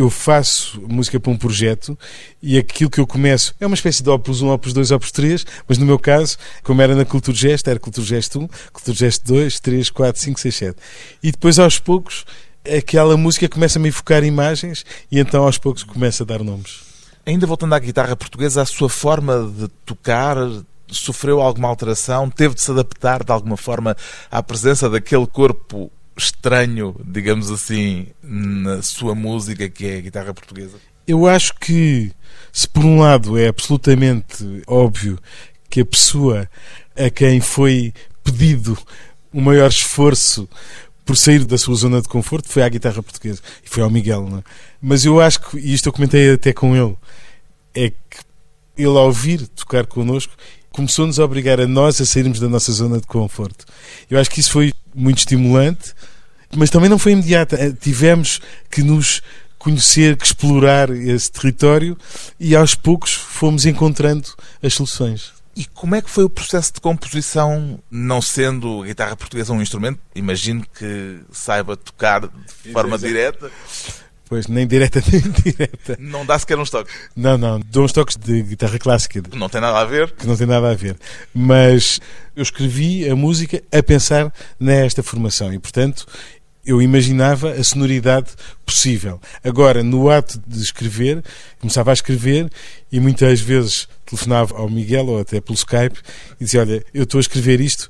eu 0.00 0.08
faço 0.08 0.80
música 0.88 1.18
para 1.18 1.32
um 1.32 1.36
projeto 1.36 1.98
e 2.40 2.56
aquilo 2.56 2.88
que 2.88 3.00
eu 3.00 3.06
começo 3.06 3.54
é 3.58 3.66
uma 3.66 3.74
espécie 3.74 4.02
de 4.02 4.08
Opus 4.08 4.42
1, 4.42 4.48
Opus 4.48 4.72
2, 4.72 4.92
Opus 4.92 5.10
3, 5.10 5.44
mas 5.66 5.76
no 5.76 5.84
meu 5.84 5.98
caso, 5.98 6.36
como 6.62 6.80
era 6.80 6.94
na 6.94 7.04
Cultura 7.04 7.36
Gesto, 7.36 7.68
era 7.68 7.80
Cultura 7.80 8.06
Gesto 8.06 8.38
1, 8.40 8.48
Cultura 8.72 8.96
Gesto 8.96 9.26
2, 9.26 9.58
3, 9.58 9.90
4, 9.90 10.22
5, 10.22 10.40
6, 10.40 10.54
7. 10.54 10.76
E 11.20 11.32
depois, 11.32 11.58
aos 11.58 11.80
poucos, 11.80 12.24
aquela 12.64 13.16
música 13.16 13.48
começa 13.48 13.78
a 13.78 13.82
me 13.82 13.88
enfocar 13.88 14.22
imagens 14.22 14.86
e 15.10 15.18
então, 15.18 15.44
aos 15.44 15.58
poucos, 15.58 15.82
começa 15.82 16.22
a 16.22 16.26
dar 16.26 16.44
nomes. 16.44 16.80
Ainda 17.26 17.46
voltando 17.46 17.74
à 17.74 17.78
guitarra 17.78 18.14
portuguesa, 18.14 18.62
a 18.62 18.66
sua 18.66 18.88
forma 18.88 19.52
de 19.52 19.68
tocar 19.84 20.36
sofreu 20.86 21.40
alguma 21.40 21.68
alteração? 21.68 22.30
Teve 22.30 22.54
de 22.54 22.60
se 22.62 22.70
adaptar 22.70 23.24
de 23.24 23.32
alguma 23.32 23.56
forma 23.56 23.96
à 24.30 24.42
presença 24.42 24.88
daquele 24.88 25.26
corpo 25.26 25.90
estranho, 26.18 26.94
digamos 27.04 27.50
assim, 27.50 28.08
na 28.22 28.82
sua 28.82 29.14
música, 29.14 29.68
que 29.68 29.86
é 29.86 29.98
a 29.98 30.00
guitarra 30.00 30.34
portuguesa? 30.34 30.76
Eu 31.06 31.26
acho 31.26 31.54
que, 31.54 32.12
se 32.52 32.68
por 32.68 32.84
um 32.84 33.00
lado 33.00 33.38
é 33.38 33.48
absolutamente 33.48 34.62
óbvio 34.66 35.18
que 35.70 35.80
a 35.80 35.86
pessoa 35.86 36.48
a 36.96 37.08
quem 37.08 37.40
foi 37.40 37.94
pedido 38.24 38.76
o 39.32 39.40
maior 39.40 39.68
esforço 39.68 40.48
por 41.04 41.16
sair 41.16 41.44
da 41.44 41.56
sua 41.56 41.74
zona 41.74 42.02
de 42.02 42.08
conforto 42.08 42.48
foi 42.48 42.62
à 42.62 42.68
guitarra 42.68 43.02
portuguesa 43.02 43.40
e 43.64 43.68
foi 43.68 43.82
ao 43.82 43.90
Miguel. 43.90 44.28
Não 44.28 44.38
é? 44.38 44.42
Mas 44.82 45.04
eu 45.04 45.20
acho 45.20 45.40
que, 45.40 45.58
e 45.58 45.72
isto 45.72 45.88
eu 45.88 45.92
comentei 45.92 46.32
até 46.32 46.52
com 46.52 46.76
ele, 46.76 46.94
é 47.74 47.90
que 47.90 47.96
ele 48.76 48.98
ao 48.98 49.10
vir 49.10 49.46
tocar 49.48 49.86
connosco 49.86 50.34
começou-nos 50.70 51.18
a 51.18 51.24
obrigar 51.24 51.60
a 51.60 51.66
nós 51.66 52.00
a 52.00 52.06
sairmos 52.06 52.38
da 52.38 52.48
nossa 52.48 52.70
zona 52.70 53.00
de 53.00 53.06
conforto. 53.06 53.64
Eu 54.08 54.18
acho 54.18 54.30
que 54.30 54.38
isso 54.38 54.52
foi 54.52 54.72
muito 54.94 55.18
estimulante, 55.18 55.92
mas 56.56 56.70
também 56.70 56.88
não 56.88 56.98
foi 56.98 57.12
imediata. 57.12 57.56
Eh, 57.56 57.72
tivemos 57.72 58.40
que 58.70 58.82
nos 58.82 59.22
conhecer, 59.58 60.16
que 60.16 60.24
explorar 60.24 60.90
esse 60.90 61.30
território 61.30 61.96
e 62.38 62.54
aos 62.54 62.74
poucos 62.74 63.12
fomos 63.12 63.66
encontrando 63.66 64.28
as 64.62 64.74
soluções. 64.74 65.32
E 65.56 65.64
como 65.64 65.96
é 65.96 66.00
que 66.00 66.08
foi 66.08 66.22
o 66.22 66.30
processo 66.30 66.74
de 66.74 66.80
composição, 66.80 67.80
não 67.90 68.22
sendo 68.22 68.82
a 68.82 68.86
guitarra 68.86 69.16
portuguesa 69.16 69.52
um 69.52 69.60
instrumento? 69.60 69.98
Imagino 70.14 70.64
que 70.78 71.18
saiba 71.32 71.76
tocar 71.76 72.28
de 72.28 72.72
forma 72.72 72.94
Exato. 72.94 73.12
direta. 73.12 73.50
Pois, 74.28 74.46
nem 74.46 74.66
direta 74.66 75.02
nem 75.10 75.20
indireta. 75.20 75.96
Não 75.98 76.24
dá 76.24 76.38
sequer 76.38 76.58
uns 76.58 76.70
toques? 76.70 76.94
Não, 77.16 77.36
não. 77.36 77.58
Dou 77.58 77.84
uns 77.84 77.92
toques 77.92 78.16
de 78.16 78.42
guitarra 78.42 78.78
clássica. 78.78 79.20
Que 79.22 79.36
não 79.36 79.48
tem 79.48 79.60
nada 79.60 79.80
a 79.80 79.84
ver? 79.84 80.12
Que 80.12 80.26
não 80.26 80.36
tem 80.36 80.46
nada 80.46 80.70
a 80.70 80.74
ver. 80.74 80.96
Mas 81.34 81.98
eu 82.36 82.42
escrevi 82.42 83.08
a 83.08 83.16
música 83.16 83.60
a 83.72 83.82
pensar 83.82 84.32
nesta 84.60 85.02
formação 85.02 85.52
e, 85.52 85.58
portanto, 85.58 86.06
eu 86.64 86.82
imaginava 86.82 87.52
a 87.52 87.64
sonoridade 87.64 88.30
possível. 88.64 89.20
Agora, 89.42 89.82
no 89.82 90.10
ato 90.10 90.40
de 90.46 90.60
escrever, 90.60 91.22
começava 91.58 91.90
a 91.90 91.94
escrever 91.94 92.50
e 92.92 93.00
muitas 93.00 93.40
vezes 93.40 93.88
telefonava 94.04 94.56
ao 94.56 94.68
Miguel 94.68 95.06
ou 95.06 95.20
até 95.20 95.40
pelo 95.40 95.56
Skype 95.56 95.98
e 96.40 96.44
dizia: 96.44 96.60
Olha, 96.60 96.84
eu 96.92 97.04
estou 97.04 97.18
a 97.18 97.20
escrever 97.20 97.60
isto, 97.60 97.88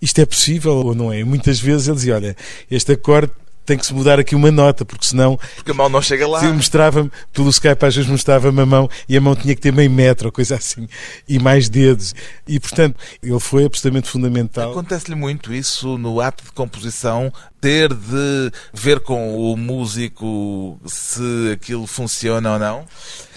isto 0.00 0.20
é 0.20 0.26
possível 0.26 0.72
ou 0.72 0.94
não 0.94 1.12
é? 1.12 1.24
Muitas 1.24 1.58
vezes 1.58 1.88
ele 1.88 1.96
dizia: 1.96 2.14
Olha, 2.16 2.36
este 2.70 2.92
acorde 2.92 3.32
tem 3.68 3.76
que 3.76 3.84
se 3.84 3.92
mudar 3.92 4.18
aqui 4.18 4.34
uma 4.34 4.50
nota, 4.50 4.82
porque 4.82 5.06
senão. 5.06 5.38
Porque 5.56 5.70
a 5.70 5.74
mão 5.74 5.90
não 5.90 6.00
chega 6.00 6.26
lá. 6.26 6.42
Mostrava-me, 6.42 7.10
pelo 7.34 7.50
Skype 7.50 7.84
às 7.84 7.94
vezes 7.94 8.10
mostrava-me 8.10 8.62
a 8.62 8.66
mão 8.66 8.88
e 9.06 9.14
a 9.14 9.20
mão 9.20 9.36
tinha 9.36 9.54
que 9.54 9.60
ter 9.60 9.72
meio 9.72 9.90
metro 9.90 10.28
ou 10.28 10.32
coisa 10.32 10.56
assim, 10.56 10.88
e 11.28 11.38
mais 11.38 11.68
dedos. 11.68 12.14
E 12.46 12.58
portanto, 12.58 12.96
ele 13.22 13.38
foi 13.38 13.66
absolutamente 13.66 14.08
fundamental. 14.08 14.70
Acontece-lhe 14.70 15.14
muito 15.14 15.52
isso 15.52 15.98
no 15.98 16.18
ato 16.18 16.44
de 16.44 16.52
composição, 16.52 17.30
ter 17.60 17.92
de 17.92 18.50
ver 18.72 19.00
com 19.00 19.36
o 19.36 19.54
músico 19.54 20.80
se 20.86 21.52
aquilo 21.52 21.86
funciona 21.86 22.54
ou 22.54 22.58
não? 22.58 22.86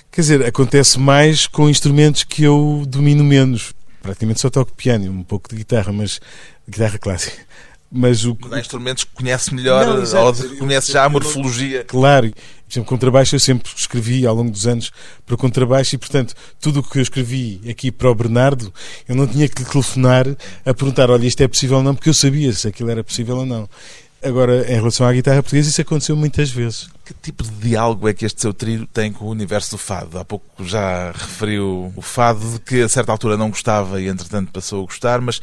Quer 0.10 0.22
dizer, 0.22 0.46
acontece 0.46 0.98
mais 0.98 1.46
com 1.46 1.70
instrumentos 1.70 2.24
que 2.24 2.44
eu 2.44 2.86
domino 2.88 3.24
menos. 3.24 3.74
Praticamente 4.02 4.40
só 4.40 4.50
toco 4.50 4.74
piano, 4.74 5.12
um 5.12 5.24
pouco 5.24 5.50
de 5.50 5.58
guitarra, 5.58 5.92
mas 5.92 6.20
guitarra 6.68 6.98
clássica 6.98 7.52
mas 7.92 8.26
o 8.26 8.38
há 8.52 8.60
instrumentos 8.60 9.04
que 9.04 9.12
conhece 9.14 9.54
melhor 9.54 9.86
não, 9.86 10.26
ou 10.26 10.34
conhece 10.58 10.94
já 10.94 11.04
a 11.04 11.10
morfologia. 11.10 11.84
Claro, 11.84 12.32
por 12.32 12.74
exemplo, 12.74 12.90
contrabaixo 12.90 13.36
eu 13.36 13.40
sempre 13.40 13.70
escrevi 13.76 14.26
ao 14.26 14.34
longo 14.34 14.50
dos 14.50 14.66
anos 14.66 14.92
para 15.26 15.36
contrabaixo 15.36 15.96
e, 15.96 15.98
portanto, 15.98 16.34
tudo 16.60 16.80
o 16.80 16.84
que 16.84 17.00
eu 17.00 17.02
escrevi 17.02 17.60
aqui 17.70 17.92
para 17.92 18.10
o 18.10 18.16
Bernardo, 18.16 18.74
eu 19.10 19.14
não 19.14 19.28
tinha 19.28 19.50
que 19.50 19.62
lhe 19.62 19.70
telefonar 19.70 20.26
a 20.66 20.74
perguntar, 20.74 21.12
olha, 21.12 21.28
isto 21.28 21.42
é 21.42 21.48
possível 21.50 21.78
ou 21.78 21.84
não, 21.84 21.94
porque 21.94 22.08
eu 22.08 22.14
sabia 22.14 22.54
se 22.54 22.70
aquilo 22.70 22.90
era 22.90 23.04
possível 23.04 23.40
ou 23.40 23.46
não. 23.46 23.70
Agora, 24.24 24.72
em 24.72 24.76
relação 24.76 25.06
à 25.06 25.12
guitarra 25.12 25.42
portuguesa, 25.42 25.70
isso 25.70 25.82
aconteceu 25.82 26.16
muitas 26.16 26.50
vezes. 26.52 26.88
Que 27.04 27.14
tipo 27.16 27.44
de 27.44 27.50
diálogo 27.50 28.08
é 28.08 28.14
que 28.14 28.24
este 28.24 28.40
seu 28.40 28.54
trio 28.54 28.88
tem 28.88 29.12
com 29.12 29.26
o 29.26 29.30
universo 29.30 29.72
do 29.72 29.78
fado? 29.80 30.18
Há 30.20 30.24
pouco 30.24 30.64
já 30.64 31.12
referiu 31.12 31.92
o 31.96 32.02
fado 32.02 32.52
de 32.52 32.60
que 32.60 32.82
a 32.84 32.88
certa 32.88 33.12
altura 33.12 33.36
não 33.36 33.50
gostava 33.50 34.00
e 34.00 34.08
entretanto 34.08 34.52
passou 34.52 34.84
a 34.84 34.86
gostar, 34.86 35.20
mas 35.20 35.42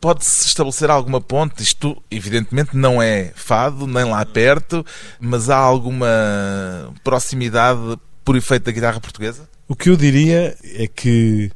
Pode-se 0.00 0.46
estabelecer 0.46 0.90
alguma 0.90 1.20
ponte? 1.20 1.62
Isto, 1.62 2.00
evidentemente, 2.10 2.76
não 2.76 3.02
é 3.02 3.32
fado, 3.34 3.86
nem 3.86 4.04
lá 4.04 4.24
perto, 4.24 4.84
mas 5.18 5.50
há 5.50 5.56
alguma 5.56 6.06
proximidade 7.02 7.98
por 8.24 8.36
efeito 8.36 8.64
da 8.64 8.72
guitarra 8.72 9.00
portuguesa? 9.00 9.48
O 9.66 9.74
que 9.74 9.90
eu 9.90 9.96
diria 9.96 10.56
é 10.62 10.86
que 10.86 11.50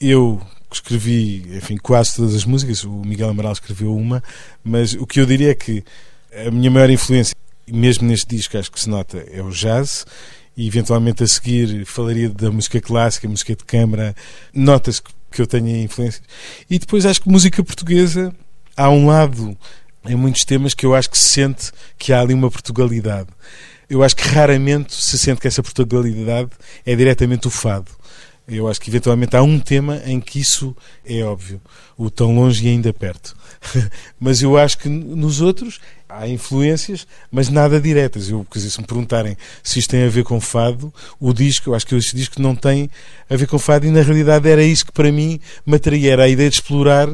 eu 0.00 0.40
escrevi, 0.72 1.56
enfim, 1.56 1.76
quase 1.76 2.16
todas 2.16 2.34
as 2.34 2.44
músicas, 2.44 2.84
o 2.84 3.02
Miguel 3.04 3.30
Amaral 3.30 3.52
escreveu 3.52 3.94
uma, 3.94 4.22
mas 4.62 4.94
o 4.94 5.06
que 5.06 5.20
eu 5.20 5.26
diria 5.26 5.50
é 5.50 5.54
que 5.54 5.82
a 6.46 6.50
minha 6.50 6.70
maior 6.70 6.90
influência, 6.90 7.34
mesmo 7.66 8.06
neste 8.06 8.26
disco, 8.28 8.56
acho 8.56 8.70
que 8.70 8.78
se 8.78 8.88
nota, 8.88 9.18
é 9.30 9.42
o 9.42 9.50
jazz 9.50 10.06
e 10.56 10.66
eventualmente 10.66 11.22
a 11.22 11.26
seguir 11.26 11.84
falaria 11.86 12.28
da 12.28 12.50
música 12.50 12.80
clássica, 12.80 13.28
música 13.28 13.56
de 13.56 13.64
câmara. 13.64 14.14
Nota-se 14.52 15.02
que 15.02 15.10
que 15.30 15.40
eu 15.40 15.46
tenha 15.46 15.82
influência. 15.82 16.22
E 16.68 16.78
depois 16.78 17.06
acho 17.06 17.22
que 17.22 17.28
música 17.28 17.62
portuguesa 17.62 18.34
há 18.76 18.88
um 18.90 19.06
lado 19.06 19.56
em 20.06 20.14
muitos 20.14 20.44
temas 20.44 20.74
que 20.74 20.86
eu 20.86 20.94
acho 20.94 21.10
que 21.10 21.18
se 21.18 21.28
sente 21.28 21.70
que 21.98 22.12
há 22.12 22.20
ali 22.20 22.34
uma 22.34 22.50
Portugalidade. 22.50 23.28
Eu 23.88 24.02
acho 24.02 24.16
que 24.16 24.26
raramente 24.28 24.94
se 24.94 25.18
sente 25.18 25.40
que 25.40 25.48
essa 25.48 25.62
Portugalidade 25.62 26.50
é 26.86 26.94
diretamente 26.94 27.48
o 27.48 27.50
fado. 27.50 27.90
Eu 28.50 28.66
acho 28.66 28.80
que 28.80 28.90
eventualmente 28.90 29.36
há 29.36 29.42
um 29.42 29.60
tema 29.60 30.02
em 30.04 30.20
que 30.20 30.40
isso 30.40 30.76
é 31.06 31.22
óbvio, 31.22 31.60
o 31.96 32.10
tão 32.10 32.34
longe 32.34 32.66
e 32.66 32.68
ainda 32.68 32.92
perto. 32.92 33.36
mas 34.18 34.42
eu 34.42 34.58
acho 34.58 34.76
que 34.78 34.88
nos 34.88 35.40
outros 35.40 35.80
há 36.08 36.26
influências, 36.26 37.06
mas 37.30 37.48
nada 37.48 37.80
diretas. 37.80 38.28
Eu, 38.28 38.44
quer 38.50 38.58
dizer, 38.58 38.70
se 38.70 38.80
me 38.80 38.86
perguntarem 38.86 39.36
se 39.62 39.78
isto 39.78 39.90
tem 39.90 40.04
a 40.04 40.08
ver 40.08 40.24
com 40.24 40.40
fado, 40.40 40.92
o 41.20 41.32
disco, 41.32 41.70
eu 41.70 41.74
acho 41.74 41.86
que 41.86 41.94
este 41.94 42.16
disco 42.16 42.42
não 42.42 42.56
tem 42.56 42.90
a 43.28 43.36
ver 43.36 43.46
com 43.46 43.58
fado 43.58 43.86
e 43.86 43.90
na 43.90 44.02
realidade 44.02 44.48
era 44.48 44.64
isso 44.64 44.86
que 44.86 44.92
para 44.92 45.12
mim 45.12 45.38
me 45.64 45.76
atraía, 45.76 46.12
era 46.12 46.24
a 46.24 46.28
ideia 46.28 46.50
de 46.50 46.56
explorar 46.56 47.08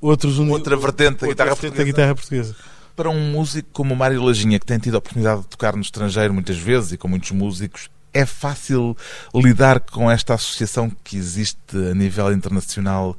outros 0.00 0.38
outra 0.38 0.76
vertente 0.76 1.22
da 1.22 1.26
guitarra, 1.26 1.50
vertente 1.54 1.76
da 1.76 1.84
guitarra 1.84 2.14
portuguesa. 2.14 2.54
Para 2.94 3.10
um 3.10 3.32
músico 3.32 3.68
como 3.72 3.92
o 3.92 3.96
Mário 3.96 4.22
Lajinha, 4.22 4.58
que 4.58 4.66
tem 4.66 4.78
tido 4.78 4.94
a 4.94 4.98
oportunidade 4.98 5.42
de 5.42 5.48
tocar 5.48 5.74
no 5.74 5.82
estrangeiro 5.82 6.32
muitas 6.32 6.56
vezes 6.56 6.92
e 6.92 6.96
com 6.96 7.08
muitos 7.08 7.30
músicos, 7.32 7.90
é 8.16 8.26
fácil 8.26 8.96
lidar 9.34 9.80
com 9.80 10.10
esta 10.10 10.34
associação 10.34 10.90
que 11.04 11.16
existe 11.16 11.76
a 11.90 11.94
nível 11.94 12.32
internacional 12.32 13.16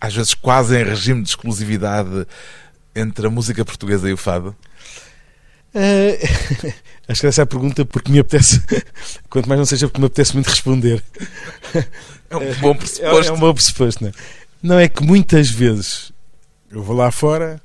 às 0.00 0.14
vezes 0.14 0.34
quase 0.34 0.78
em 0.78 0.84
regime 0.84 1.22
de 1.22 1.30
exclusividade 1.30 2.26
entre 2.94 3.26
a 3.26 3.30
música 3.30 3.64
portuguesa 3.64 4.08
e 4.08 4.12
o 4.12 4.16
fado? 4.16 4.54
Uh, 5.74 6.72
acho 7.08 7.20
que 7.20 7.26
essa 7.26 7.42
é 7.42 7.44
a 7.44 7.46
pergunta 7.46 7.84
porque 7.84 8.10
me 8.10 8.18
apetece, 8.18 8.62
quanto 9.28 9.48
mais 9.48 9.58
não 9.58 9.66
seja 9.66 9.88
porque 9.88 10.00
me 10.00 10.06
apetece 10.06 10.34
muito 10.34 10.48
responder. 10.48 11.02
É 12.28 12.36
um 12.36 12.54
bom 12.54 12.74
pressuposto. 12.74 13.22
É, 13.22 13.28
é 13.28 13.32
um 13.32 13.38
bom 13.38 13.54
pressuposto, 13.54 14.02
não 14.02 14.10
é? 14.10 14.12
Não 14.60 14.78
é 14.80 14.88
que 14.88 15.00
muitas 15.00 15.48
vezes 15.48 16.10
eu 16.68 16.82
vou 16.82 16.96
lá 16.96 17.12
fora, 17.12 17.62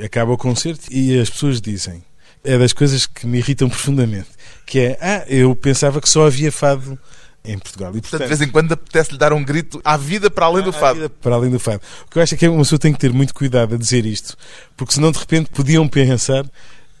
acaba 0.00 0.30
o 0.30 0.38
concerto 0.38 0.86
e 0.88 1.18
as 1.18 1.28
pessoas 1.28 1.60
dizem, 1.60 2.00
é 2.44 2.56
das 2.56 2.72
coisas 2.72 3.06
que 3.06 3.26
me 3.26 3.38
irritam 3.38 3.68
profundamente, 3.68 4.28
que 4.72 4.78
é, 4.78 4.98
ah, 5.02 5.22
eu 5.28 5.54
pensava 5.54 6.00
que 6.00 6.08
só 6.08 6.26
havia 6.26 6.50
fado 6.50 6.98
em 7.44 7.58
Portugal. 7.58 7.94
E, 7.94 8.00
portanto, 8.00 8.22
de 8.22 8.26
vez 8.26 8.40
em 8.40 8.48
quando 8.48 8.72
apetece-lhe 8.72 9.18
dar 9.18 9.30
um 9.34 9.44
grito 9.44 9.82
à 9.84 9.98
vida 9.98 10.30
para 10.30 10.46
além 10.46 10.64
do 10.64 10.72
fado. 10.72 11.10
para 11.10 11.34
além 11.34 11.50
do 11.50 11.60
fado. 11.60 11.82
O 12.06 12.10
que 12.10 12.16
eu 12.16 12.22
acho 12.22 12.34
é 12.34 12.38
que 12.38 12.48
uma 12.48 12.62
pessoa 12.62 12.78
tem 12.78 12.90
que 12.90 12.98
ter 12.98 13.12
muito 13.12 13.34
cuidado 13.34 13.74
a 13.74 13.76
dizer 13.76 14.06
isto, 14.06 14.34
porque 14.74 14.94
senão 14.94 15.12
de 15.12 15.18
repente 15.18 15.50
podiam 15.50 15.86
pensar, 15.86 16.46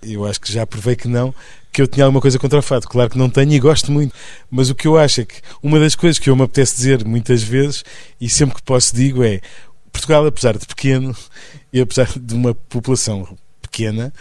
eu 0.02 0.26
acho 0.26 0.38
que 0.38 0.52
já 0.52 0.66
provei 0.66 0.94
que 0.94 1.08
não, 1.08 1.34
que 1.72 1.80
eu 1.80 1.86
tinha 1.86 2.04
alguma 2.04 2.20
coisa 2.20 2.38
contra 2.38 2.58
o 2.58 2.62
fado. 2.62 2.86
Claro 2.86 3.08
que 3.08 3.16
não 3.16 3.30
tenho 3.30 3.54
e 3.54 3.58
gosto 3.58 3.90
muito. 3.90 4.14
Mas 4.50 4.68
o 4.68 4.74
que 4.74 4.86
eu 4.86 4.98
acho 4.98 5.22
é 5.22 5.24
que 5.24 5.36
uma 5.62 5.80
das 5.80 5.94
coisas 5.94 6.18
que 6.18 6.28
eu 6.28 6.36
me 6.36 6.42
apetece 6.42 6.76
dizer 6.76 7.02
muitas 7.06 7.42
vezes, 7.42 7.86
e 8.20 8.28
sempre 8.28 8.56
que 8.56 8.62
posso 8.62 8.94
digo, 8.94 9.24
é 9.24 9.40
Portugal, 9.90 10.26
apesar 10.26 10.58
de 10.58 10.66
pequeno 10.66 11.16
e 11.72 11.80
apesar 11.80 12.06
de 12.18 12.34
uma 12.34 12.54
população 12.54 13.26
pequena, 13.62 14.12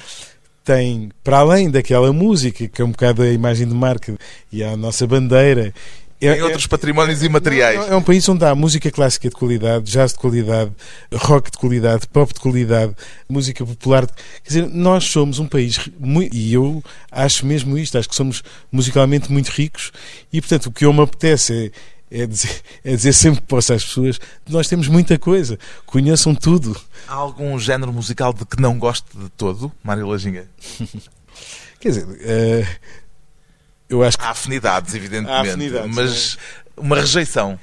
tem, 0.63 1.09
para 1.23 1.39
além 1.39 1.69
daquela 1.69 2.13
música, 2.13 2.67
que 2.67 2.81
é 2.81 2.85
um 2.85 2.91
bocado 2.91 3.21
a 3.23 3.29
imagem 3.29 3.67
de 3.67 3.73
marca 3.73 4.15
e 4.51 4.63
a 4.63 4.77
nossa 4.77 5.07
bandeira 5.07 5.73
é, 6.21 6.37
em 6.37 6.41
outros 6.43 6.65
é, 6.65 6.67
patrimónios 6.67 7.23
imateriais. 7.23 7.89
É, 7.89 7.93
é 7.93 7.95
um 7.95 8.01
país 8.01 8.27
onde 8.29 8.45
há 8.45 8.53
música 8.53 8.91
clássica 8.91 9.27
de 9.27 9.35
qualidade, 9.35 9.91
jazz 9.91 10.13
de 10.13 10.19
qualidade, 10.19 10.71
rock 11.11 11.49
de 11.49 11.57
qualidade, 11.57 12.07
pop 12.07 12.31
de 12.31 12.39
qualidade, 12.39 12.93
música 13.27 13.65
popular. 13.65 14.05
Quer 14.05 14.47
dizer, 14.47 14.69
nós 14.69 15.05
somos 15.05 15.39
um 15.39 15.47
país, 15.47 15.79
muito, 15.99 16.35
e 16.35 16.53
eu 16.53 16.83
acho 17.11 17.45
mesmo 17.45 17.75
isto, 17.75 17.97
acho 17.97 18.07
que 18.07 18.15
somos 18.15 18.43
musicalmente 18.71 19.31
muito 19.31 19.49
ricos, 19.49 19.91
e 20.31 20.39
portanto 20.39 20.67
o 20.67 20.71
que 20.71 20.85
eu 20.85 20.93
me 20.93 21.01
apetece 21.01 21.53
é, 21.53 21.71
é 22.11 22.25
dizer, 22.25 22.61
é 22.83 22.95
dizer 22.95 23.13
sempre 23.13 23.41
que 23.41 23.47
posso 23.47 23.73
às 23.73 23.85
pessoas 23.85 24.19
nós 24.49 24.67
temos 24.67 24.87
muita 24.87 25.17
coisa, 25.17 25.57
conheçam 25.85 26.35
tudo. 26.35 26.79
Há 27.07 27.13
algum 27.13 27.57
género 27.57 27.93
musical 27.93 28.33
de 28.33 28.45
que 28.45 28.61
não 28.61 28.77
goste 28.77 29.07
de 29.17 29.29
todo, 29.29 29.71
Mário 29.81 30.07
Lajinha? 30.07 30.45
Quer 31.79 31.89
dizer, 31.89 32.05
uh, 32.05 32.67
eu 33.89 34.03
acho 34.03 34.17
que... 34.17 34.23
Há 34.25 34.29
afinidades, 34.29 34.93
evidentemente, 34.93 35.31
Há 35.31 35.41
afinidades, 35.41 35.95
mas 35.95 36.37
é. 36.77 36.81
uma 36.81 36.97
rejeição. 36.97 37.57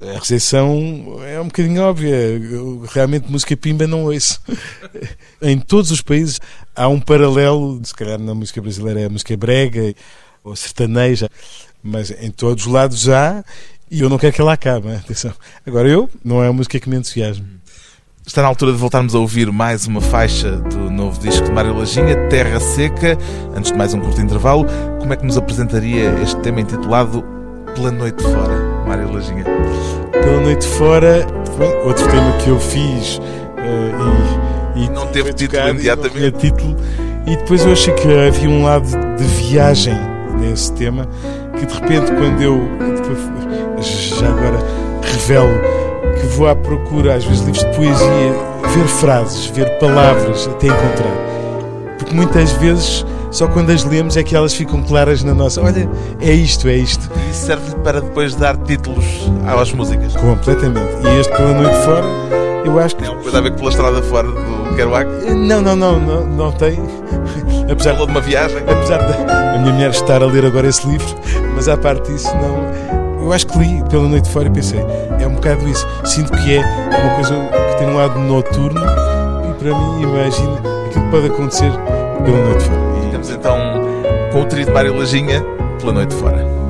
A 0.00 0.18
rejeição 0.18 1.20
é 1.24 1.40
um 1.40 1.44
bocadinho 1.44 1.80
óbvia. 1.82 2.14
Eu, 2.14 2.84
realmente 2.92 3.30
música 3.30 3.56
pimba 3.56 3.86
não 3.86 4.04
ouço. 4.04 4.42
em 5.40 5.58
todos 5.60 5.92
os 5.92 6.02
países 6.02 6.40
há 6.74 6.88
um 6.88 7.00
paralelo, 7.00 7.80
se 7.84 7.94
calhar 7.94 8.18
na 8.18 8.34
música 8.34 8.60
brasileira 8.60 9.00
é 9.00 9.04
a 9.04 9.08
música 9.08 9.36
brega 9.36 9.94
ou 10.42 10.56
sertaneja, 10.56 11.28
mas 11.80 12.10
em 12.10 12.32
todos 12.32 12.66
os 12.66 12.72
lados 12.72 13.08
há 13.08 13.44
e 13.92 14.00
eu 14.00 14.08
não 14.08 14.16
quero 14.16 14.32
que 14.32 14.40
ela 14.40 14.54
acabe. 14.54 14.90
Atenção. 14.90 15.32
Agora 15.66 15.86
eu, 15.86 16.08
não 16.24 16.42
é 16.42 16.48
a 16.48 16.52
música 16.52 16.80
que 16.80 16.88
me 16.88 16.96
entusiasma. 16.96 17.44
Está 18.26 18.40
na 18.40 18.48
altura 18.48 18.72
de 18.72 18.78
voltarmos 18.78 19.14
a 19.14 19.18
ouvir 19.18 19.52
mais 19.52 19.86
uma 19.86 20.00
faixa 20.00 20.52
do 20.52 20.90
novo 20.90 21.20
disco 21.20 21.44
de 21.44 21.52
Mário 21.52 21.76
Lajinha, 21.76 22.16
Terra 22.28 22.58
Seca. 22.58 23.18
Antes 23.54 23.70
de 23.70 23.76
mais 23.76 23.92
um 23.92 24.00
curto 24.00 24.18
intervalo, 24.18 24.64
como 24.98 25.12
é 25.12 25.16
que 25.16 25.26
nos 25.26 25.36
apresentaria 25.36 26.10
este 26.22 26.40
tema 26.40 26.62
intitulado 26.62 27.22
Pela 27.74 27.90
Noite 27.90 28.22
Fora, 28.22 28.86
Mário 28.86 29.12
Lajinha? 29.12 29.44
Pela 30.10 30.40
Noite 30.40 30.66
Fora, 30.66 31.26
outro 31.84 32.06
tema 32.06 32.32
que 32.38 32.48
eu 32.48 32.58
fiz 32.58 33.18
uh, 33.18 34.74
e, 34.74 34.84
e, 34.84 34.88
Não 34.88 35.06
teve 35.08 35.34
título 35.34 35.68
imediatamente. 35.68 36.32
Não 36.32 36.38
título, 36.38 36.76
e 37.26 37.36
depois 37.36 37.66
eu 37.66 37.72
achei 37.72 37.92
que 37.92 38.08
havia 38.08 38.48
um 38.48 38.62
lado 38.62 38.88
de 39.18 39.24
viagem 39.24 39.94
nesse 40.38 40.72
tema 40.72 41.06
que 41.58 41.66
de 41.66 41.74
repente, 41.74 42.12
quando 42.12 42.42
eu 42.42 42.60
já 43.80 44.28
agora 44.28 44.58
revelo 45.02 45.50
que 46.20 46.26
vou 46.36 46.48
à 46.48 46.54
procura, 46.54 47.14
às 47.14 47.24
vezes, 47.24 47.40
livros 47.44 47.64
de 47.64 47.76
poesia, 47.76 48.32
ver 48.74 48.86
frases, 48.86 49.46
ver 49.46 49.78
palavras 49.78 50.48
até 50.48 50.68
encontrar. 50.68 51.96
Porque 51.98 52.14
muitas 52.14 52.52
vezes, 52.52 53.04
só 53.30 53.46
quando 53.48 53.70
as 53.70 53.84
lemos 53.84 54.16
é 54.16 54.22
que 54.22 54.34
elas 54.36 54.54
ficam 54.54 54.82
claras 54.82 55.22
na 55.22 55.34
nossa. 55.34 55.62
Olha, 55.62 55.88
é 56.20 56.32
isto, 56.32 56.68
é 56.68 56.76
isto. 56.76 57.10
E 57.16 57.30
isso 57.30 57.46
serve 57.46 57.74
para 57.76 58.00
depois 58.00 58.34
dar 58.34 58.56
títulos 58.56 59.30
às 59.46 59.72
músicas. 59.72 60.14
Completamente. 60.16 60.90
E 61.04 61.20
este 61.20 61.34
Pela 61.34 61.54
Noite 61.54 61.76
Fora, 61.84 62.04
eu 62.64 62.78
acho 62.78 62.96
que. 62.96 63.02
Tem 63.02 63.08
alguma 63.08 63.22
coisa 63.22 63.38
a 63.38 63.40
ver 63.40 63.50
com 63.50 63.56
Pela 63.58 63.70
Estrada 63.70 64.02
Fora 64.02 64.28
do 64.28 64.76
Kerouac? 64.76 65.08
Não, 65.34 65.60
não, 65.60 65.76
não, 65.76 65.98
não, 65.98 66.26
não 66.26 66.52
tem. 66.52 66.78
Apesar 67.70 67.94
de 67.94 68.02
uma 68.02 68.20
viagem. 68.20 68.58
Apesar 68.58 68.98
da 68.98 69.58
minha 69.58 69.72
mulher 69.72 69.90
estar 69.90 70.22
a 70.22 70.26
ler 70.26 70.44
agora 70.44 70.68
esse 70.68 70.86
livro, 70.86 71.14
mas 71.54 71.68
à 71.68 71.76
parte 71.76 72.10
disso, 72.12 72.28
não 72.36 73.02
eu 73.22 73.32
acho 73.32 73.46
que 73.46 73.58
li 73.58 73.82
pela 73.88 74.08
noite 74.08 74.28
fora 74.28 74.48
e 74.48 74.50
pensei, 74.50 74.80
é 75.20 75.26
um 75.26 75.34
bocado 75.34 75.66
isso. 75.68 75.86
Sinto 76.04 76.32
que 76.32 76.56
é 76.56 76.60
uma 76.60 77.14
coisa 77.14 77.34
que 77.70 77.78
tem 77.78 77.88
um 77.88 77.96
lado 77.96 78.18
noturno 78.18 78.80
e 78.80 79.54
para 79.54 79.78
mim 79.78 80.02
imagino 80.02 80.56
aquilo 80.86 81.04
que 81.04 81.10
pode 81.10 81.26
acontecer 81.28 81.70
pela 82.24 82.38
noite 82.38 82.64
fora. 82.64 82.80
E... 82.98 83.06
Ficamos 83.06 83.30
então 83.30 83.58
com 84.32 84.42
o 84.42 84.44
trio 84.46 84.66
de 84.66 84.72
Mário 84.72 84.98
Lajinha 84.98 85.44
pela 85.78 85.92
noite 85.92 86.14
fora. 86.14 86.61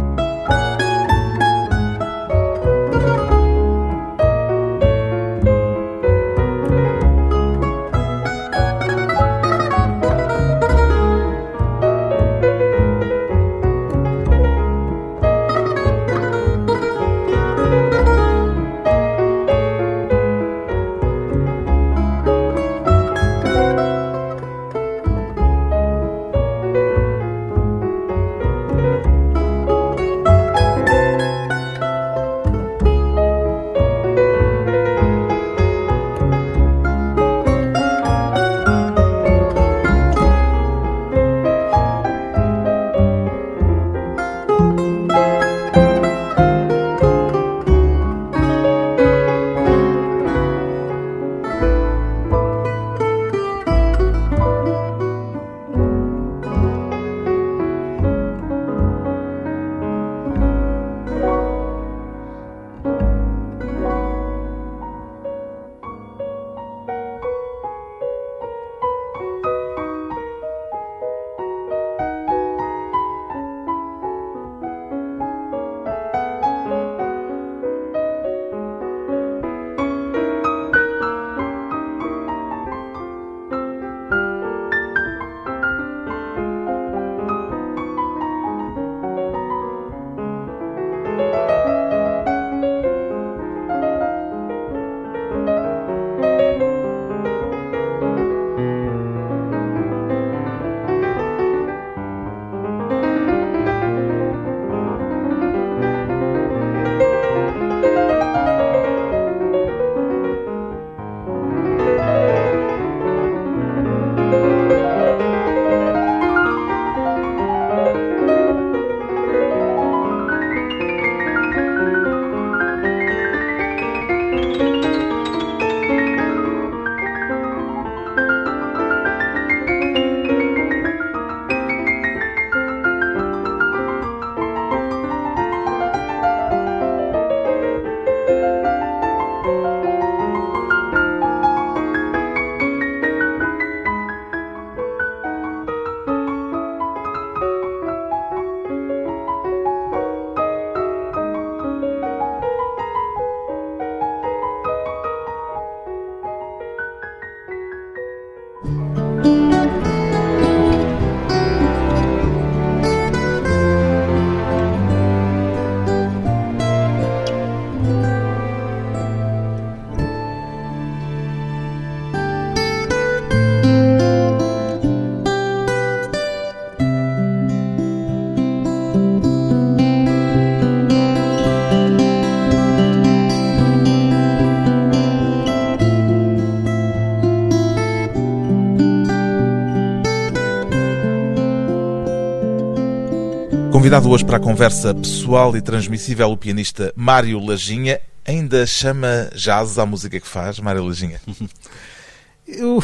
Convidado 193.93 194.11
hoje 194.11 194.25
para 194.25 194.39
a 194.39 194.41
conversa 194.41 194.95
pessoal 194.95 195.55
e 195.55 195.61
transmissível 195.61 196.31
o 196.31 196.37
pianista 196.37 196.91
Mário 196.97 197.39
Lajinha. 197.39 198.01
Ainda 198.25 198.65
chama 198.65 199.31
jazz 199.35 199.79
à 199.79 199.85
música 199.85 200.19
que 200.19 200.27
faz, 200.27 200.59
Mário 200.61 200.83
Lajinha? 200.83 201.21
Eu, 202.49 202.83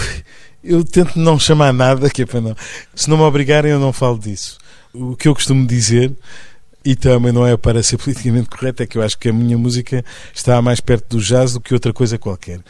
eu 0.62 0.84
tento 0.84 1.18
não 1.18 1.38
chamar 1.38 1.72
nada, 1.72 2.10
que 2.10 2.20
é 2.20 2.26
para 2.26 2.42
não. 2.42 2.54
Se 2.94 3.08
não 3.08 3.16
me 3.16 3.22
obrigarem, 3.22 3.72
eu 3.72 3.80
não 3.80 3.90
falo 3.90 4.18
disso. 4.18 4.58
O 4.92 5.16
que 5.16 5.28
eu 5.28 5.34
costumo 5.34 5.66
dizer, 5.66 6.12
e 6.84 6.94
também 6.94 7.32
não 7.32 7.46
é 7.46 7.56
para 7.56 7.82
ser 7.82 7.96
politicamente 7.98 8.50
correto, 8.50 8.82
é 8.82 8.86
que 8.86 8.98
eu 8.98 9.02
acho 9.02 9.18
que 9.18 9.30
a 9.30 9.32
minha 9.32 9.56
música 9.56 10.04
está 10.34 10.60
mais 10.60 10.78
perto 10.78 11.16
do 11.16 11.22
jazz 11.22 11.54
do 11.54 11.60
que 11.60 11.72
outra 11.72 11.92
coisa 11.92 12.18
qualquer. 12.18 12.60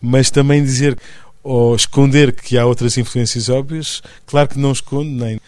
Mas 0.00 0.32
também 0.32 0.64
dizer 0.64 0.98
ou 1.44 1.76
esconder 1.76 2.32
que 2.32 2.58
há 2.58 2.66
outras 2.66 2.98
influências 2.98 3.48
óbvias, 3.48 4.02
claro 4.26 4.48
que 4.48 4.58
não 4.58 4.72
escondo, 4.72 5.10
nem, 5.10 5.38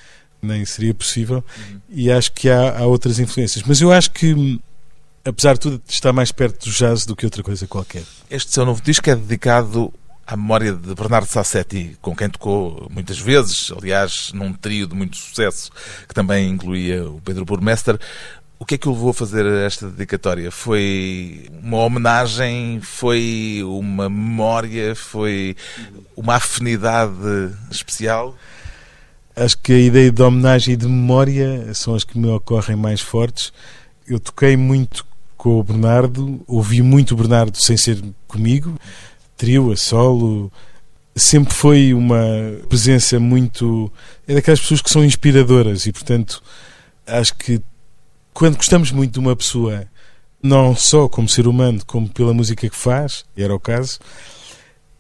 nem 0.42 0.64
seria 0.64 0.94
possível, 0.94 1.44
uhum. 1.58 1.80
e 1.88 2.10
acho 2.10 2.32
que 2.32 2.48
há, 2.48 2.78
há 2.78 2.86
outras 2.86 3.18
influências. 3.18 3.64
Mas 3.66 3.80
eu 3.80 3.92
acho 3.92 4.10
que 4.10 4.60
apesar 5.24 5.54
de 5.54 5.60
tudo, 5.60 5.82
está 5.88 6.12
mais 6.12 6.30
perto 6.30 6.64
do 6.64 6.70
jazz 6.70 7.04
do 7.04 7.16
que 7.16 7.26
outra 7.26 7.42
coisa 7.42 7.66
qualquer. 7.66 8.04
Este 8.30 8.52
seu 8.52 8.64
novo 8.64 8.80
disco 8.80 9.10
é 9.10 9.16
dedicado 9.16 9.92
à 10.26 10.36
memória 10.36 10.72
de 10.72 10.94
Bernardo 10.94 11.26
Sassetti, 11.26 11.96
com 12.00 12.14
quem 12.14 12.28
tocou 12.28 12.88
muitas 12.90 13.18
vezes, 13.18 13.72
aliás, 13.76 14.32
num 14.32 14.52
trio 14.52 14.86
de 14.86 14.94
muito 14.94 15.16
sucesso, 15.16 15.70
que 16.08 16.14
também 16.14 16.48
incluía 16.48 17.08
o 17.08 17.20
Pedro 17.20 17.44
Burmester. 17.44 17.98
O 18.58 18.64
que 18.64 18.76
é 18.76 18.78
que 18.78 18.88
o 18.88 18.92
levou 18.92 19.10
a 19.10 19.14
fazer 19.14 19.44
esta 19.46 19.88
dedicatória? 19.88 20.50
Foi 20.50 21.46
uma 21.62 21.78
homenagem? 21.78 22.80
Foi 22.80 23.60
uma 23.62 24.08
memória? 24.08 24.94
Foi 24.94 25.54
uma 26.16 26.36
afinidade 26.36 27.52
especial? 27.70 28.34
Acho 29.38 29.58
que 29.58 29.70
a 29.70 29.78
ideia 29.78 30.10
de 30.10 30.22
homenagem 30.22 30.72
e 30.72 30.76
de 30.78 30.86
memória 30.86 31.74
são 31.74 31.94
as 31.94 32.04
que 32.04 32.18
me 32.18 32.26
ocorrem 32.28 32.74
mais 32.74 33.02
fortes. 33.02 33.52
Eu 34.08 34.18
toquei 34.18 34.56
muito 34.56 35.04
com 35.36 35.60
o 35.60 35.62
Bernardo, 35.62 36.42
ouvi 36.46 36.80
muito 36.80 37.12
o 37.12 37.16
Bernardo 37.18 37.58
sem 37.58 37.76
ser 37.76 38.02
comigo, 38.26 38.74
trio, 39.36 39.70
a 39.70 39.76
solo, 39.76 40.50
sempre 41.14 41.52
foi 41.52 41.92
uma 41.92 42.18
presença 42.66 43.20
muito. 43.20 43.92
É 44.26 44.32
daquelas 44.32 44.60
pessoas 44.60 44.80
que 44.80 44.88
são 44.88 45.04
inspiradoras 45.04 45.84
e, 45.84 45.92
portanto, 45.92 46.42
acho 47.06 47.36
que 47.36 47.60
quando 48.32 48.56
gostamos 48.56 48.90
muito 48.90 49.12
de 49.12 49.18
uma 49.18 49.36
pessoa, 49.36 49.86
não 50.42 50.74
só 50.74 51.10
como 51.10 51.28
ser 51.28 51.46
humano, 51.46 51.82
como 51.86 52.08
pela 52.08 52.32
música 52.32 52.70
que 52.70 52.76
faz, 52.76 53.26
era 53.36 53.54
o 53.54 53.60
caso, 53.60 53.98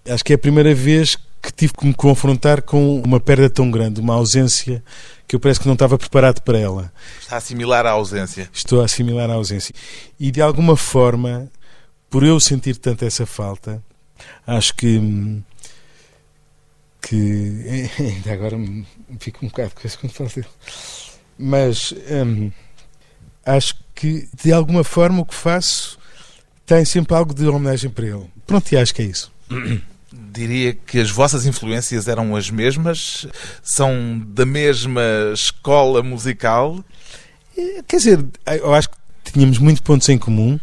acho 0.06 0.22
que 0.22 0.34
é 0.34 0.36
a 0.36 0.38
primeira 0.38 0.74
vez 0.74 1.16
que 1.42 1.52
tive 1.52 1.72
que 1.72 1.86
me 1.86 1.94
confrontar 1.94 2.62
com 2.62 3.00
uma 3.00 3.20
perda 3.20 3.48
tão 3.48 3.70
grande, 3.70 4.00
uma 4.00 4.14
ausência 4.14 4.82
que 5.26 5.36
eu 5.36 5.40
parece 5.40 5.60
que 5.60 5.66
não 5.66 5.74
estava 5.74 5.98
preparado 5.98 6.40
para 6.42 6.58
ela. 6.58 6.92
Está 7.20 7.36
a 7.36 7.38
assimilar 7.38 7.86
a 7.86 7.90
ausência. 7.90 8.48
Estou 8.52 8.80
a 8.80 8.84
assimilar 8.84 9.30
a 9.30 9.34
ausência. 9.34 9.74
E 10.18 10.30
de 10.30 10.40
alguma 10.40 10.76
forma, 10.76 11.50
por 12.08 12.22
eu 12.22 12.38
sentir 12.38 12.76
tanto 12.76 13.04
essa 13.04 13.26
falta, 13.26 13.82
acho 14.46 14.74
que 14.74 15.42
que 17.02 17.90
ainda 17.98 18.32
agora 18.32 18.56
fico 19.20 19.44
um 19.44 19.48
bocado 19.48 19.72
com 19.74 19.86
isso 19.86 19.98
quando 19.98 20.12
falo 20.12 20.30
dele. 20.30 20.48
Mas 21.38 21.92
hum, 22.10 22.50
acho 23.44 23.76
que 23.94 24.28
de 24.42 24.52
alguma 24.52 24.82
forma 24.82 25.22
o 25.22 25.26
que 25.26 25.34
faço 25.34 25.98
tem 26.64 26.84
sempre 26.84 27.14
algo 27.14 27.32
de 27.32 27.46
homenagem 27.46 27.90
para 27.90 28.06
ele. 28.06 28.30
Pronto, 28.46 28.72
e 28.72 28.76
acho 28.76 28.94
que 28.94 29.02
é 29.02 29.04
isso. 29.06 29.32
Diria 30.36 30.74
que 30.74 30.98
as 30.98 31.10
vossas 31.10 31.46
influências 31.46 32.08
eram 32.08 32.36
as 32.36 32.50
mesmas? 32.50 33.26
São 33.62 34.22
da 34.26 34.44
mesma 34.44 35.00
escola 35.32 36.02
musical? 36.02 36.84
Eh, 37.56 37.82
quer 37.88 37.96
dizer, 37.96 38.24
eu 38.46 38.74
acho 38.74 38.90
que 38.90 39.32
tínhamos 39.32 39.58
muitos 39.58 39.80
pontos 39.80 40.06
em 40.10 40.18
comum 40.18 40.60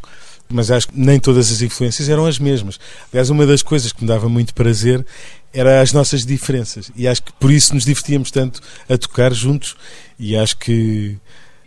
mas 0.54 0.70
acho 0.70 0.90
que 0.90 1.00
nem 1.00 1.20
todas 1.20 1.52
as 1.52 1.62
influências 1.64 2.08
eram 2.08 2.28
as 2.28 2.38
mesmas. 2.38 2.80
Aliás, 3.12 3.32
uma 3.32 3.46
das 3.46 3.64
coisas 3.64 3.92
que 3.92 4.04
me 4.04 4.08
dava 4.08 4.30
muito 4.30 4.54
prazer 4.54 5.04
era 5.52 5.82
as 5.82 5.92
nossas 5.92 6.24
diferenças 6.24 6.92
e 6.96 7.08
acho 7.08 7.24
que 7.24 7.34
por 7.34 7.52
isso 7.52 7.74
nos 7.74 7.86
divertíamos 7.86 8.30
tanto 8.30 8.62
a 8.88 8.96
tocar 8.96 9.34
juntos 9.34 9.76
e 10.20 10.36
acho 10.36 10.58
que 10.58 11.18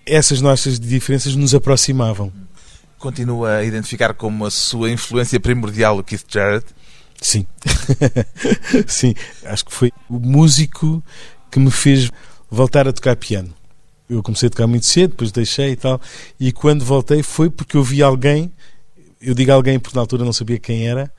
essas 0.05 0.41
nossas 0.41 0.79
diferenças 0.79 1.35
nos 1.35 1.53
aproximavam. 1.53 2.33
Continua 2.97 3.57
a 3.57 3.65
identificar 3.65 4.15
como 4.15 4.47
a 4.47 4.51
sua 4.51 4.91
influência 4.91 5.41
primordial 5.41 5.99
o 5.99 6.05
Keith 6.05 6.25
Jarrett? 6.29 6.67
Sim. 7.21 7.47
Sim, 8.87 9.15
acho 9.45 9.65
que 9.65 9.73
foi 9.73 9.93
o 10.09 10.19
músico 10.19 11.03
que 11.51 11.59
me 11.59 11.71
fez 11.71 12.11
voltar 12.51 12.87
a 12.87 12.93
tocar 12.93 13.17
piano. 13.17 13.53
Eu 14.09 14.23
comecei 14.23 14.47
a 14.47 14.51
tocar 14.51 14.67
muito 14.67 14.87
cedo, 14.87 15.11
depois 15.11 15.33
deixei 15.33 15.73
e 15.73 15.77
tal, 15.77 16.01
e 16.39 16.53
quando 16.53 16.85
voltei 16.85 17.23
foi 17.23 17.51
porque 17.51 17.77
eu 17.77 17.83
vi 17.83 18.03
alguém 18.03 18.53
eu 19.21 19.35
digo 19.35 19.53
alguém 19.53 19.79
porque 19.79 19.97
na 19.97 20.03
altura 20.03 20.25
não 20.25 20.33
sabia 20.33 20.59
quem 20.59 20.87
era, 20.87 21.11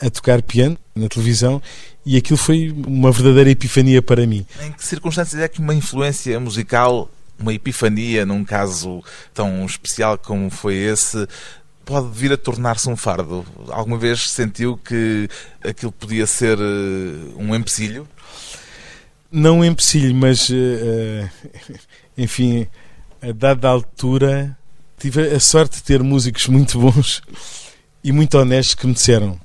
a 0.00 0.10
tocar 0.10 0.42
piano 0.42 0.76
na 0.94 1.08
televisão 1.08 1.62
e 2.04 2.16
aquilo 2.16 2.36
foi 2.36 2.74
uma 2.86 3.12
verdadeira 3.12 3.50
epifania 3.50 4.02
para 4.02 4.26
mim. 4.26 4.44
Em 4.60 4.72
que 4.72 4.84
circunstâncias 4.84 5.40
é 5.40 5.48
que 5.48 5.60
uma 5.60 5.74
influência 5.74 6.38
musical, 6.40 7.08
uma 7.38 7.54
epifania, 7.54 8.26
num 8.26 8.44
caso 8.44 9.02
tão 9.32 9.64
especial 9.64 10.18
como 10.18 10.50
foi 10.50 10.74
esse, 10.74 11.26
pode 11.84 12.08
vir 12.08 12.32
a 12.32 12.36
tornar-se 12.36 12.88
um 12.88 12.96
fardo? 12.96 13.44
Alguma 13.68 13.98
vez 13.98 14.30
sentiu 14.30 14.76
que 14.76 15.28
aquilo 15.62 15.92
podia 15.92 16.26
ser 16.26 16.58
eh, 16.58 17.32
um 17.36 17.54
empecilho? 17.54 18.08
Não 19.30 19.58
um 19.58 19.64
empecilho, 19.64 20.14
mas 20.14 20.48
uh, 20.48 21.30
enfim, 22.16 22.66
a 23.20 23.32
dada 23.32 23.68
altura 23.68 24.56
tive 24.98 25.28
a 25.28 25.40
sorte 25.40 25.76
de 25.76 25.82
ter 25.82 26.02
músicos 26.02 26.46
muito 26.46 26.78
bons 26.78 27.22
e 28.02 28.12
muito 28.12 28.38
honestos 28.38 28.74
que 28.74 28.86
me 28.86 28.94
disseram 28.94 29.40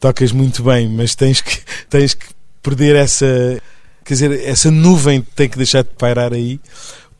tocas 0.00 0.32
muito 0.32 0.62
bem, 0.62 0.88
mas 0.88 1.14
tens 1.14 1.40
que, 1.40 1.60
tens 1.90 2.14
que 2.14 2.26
perder 2.62 2.96
essa 2.96 3.26
quer 4.04 4.14
dizer, 4.14 4.44
essa 4.44 4.70
nuvem 4.70 5.20
tem 5.20 5.48
que 5.48 5.58
deixar 5.58 5.82
de 5.82 5.90
pairar 5.90 6.32
aí 6.32 6.60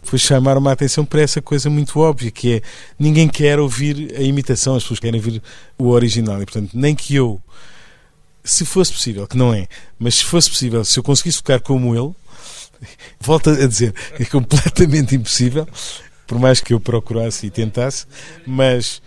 foi 0.08 0.18
chamar 0.18 0.56
uma 0.56 0.72
atenção 0.72 1.04
para 1.04 1.20
essa 1.20 1.42
coisa 1.42 1.68
muito 1.68 2.00
óbvia 2.00 2.30
que 2.30 2.54
é, 2.54 2.62
ninguém 2.98 3.28
quer 3.28 3.58
ouvir 3.58 4.14
a 4.16 4.22
imitação, 4.22 4.74
as 4.74 4.82
pessoas 4.82 5.00
querem 5.00 5.20
ouvir 5.20 5.42
o 5.76 5.88
original. 5.88 6.40
E 6.40 6.46
portanto, 6.46 6.70
nem 6.72 6.94
que 6.94 7.14
eu 7.14 7.40
se 8.42 8.64
fosse 8.64 8.90
possível, 8.90 9.26
que 9.26 9.36
não 9.36 9.52
é 9.52 9.68
mas 9.98 10.16
se 10.16 10.24
fosse 10.24 10.48
possível, 10.48 10.82
se 10.82 10.98
eu 10.98 11.02
conseguisse 11.02 11.38
tocar 11.38 11.60
como 11.60 11.94
ele 11.94 12.14
volto 13.20 13.50
a 13.50 13.66
dizer, 13.66 13.94
é 14.18 14.24
completamente 14.24 15.14
impossível 15.14 15.68
por 16.26 16.38
mais 16.38 16.60
que 16.60 16.72
eu 16.72 16.80
procurasse 16.80 17.46
e 17.46 17.50
tentasse, 17.50 18.06
mas 18.46 19.02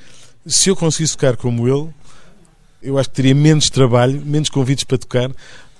se 0.45 0.69
eu 0.69 0.75
conseguisse 0.75 1.13
tocar 1.13 1.37
como 1.37 1.67
ele, 1.67 1.89
eu 2.81 2.97
acho 2.97 3.09
que 3.09 3.15
teria 3.15 3.35
menos 3.35 3.69
trabalho, 3.69 4.21
menos 4.25 4.49
convites 4.49 4.83
para 4.83 4.97
tocar 4.97 5.31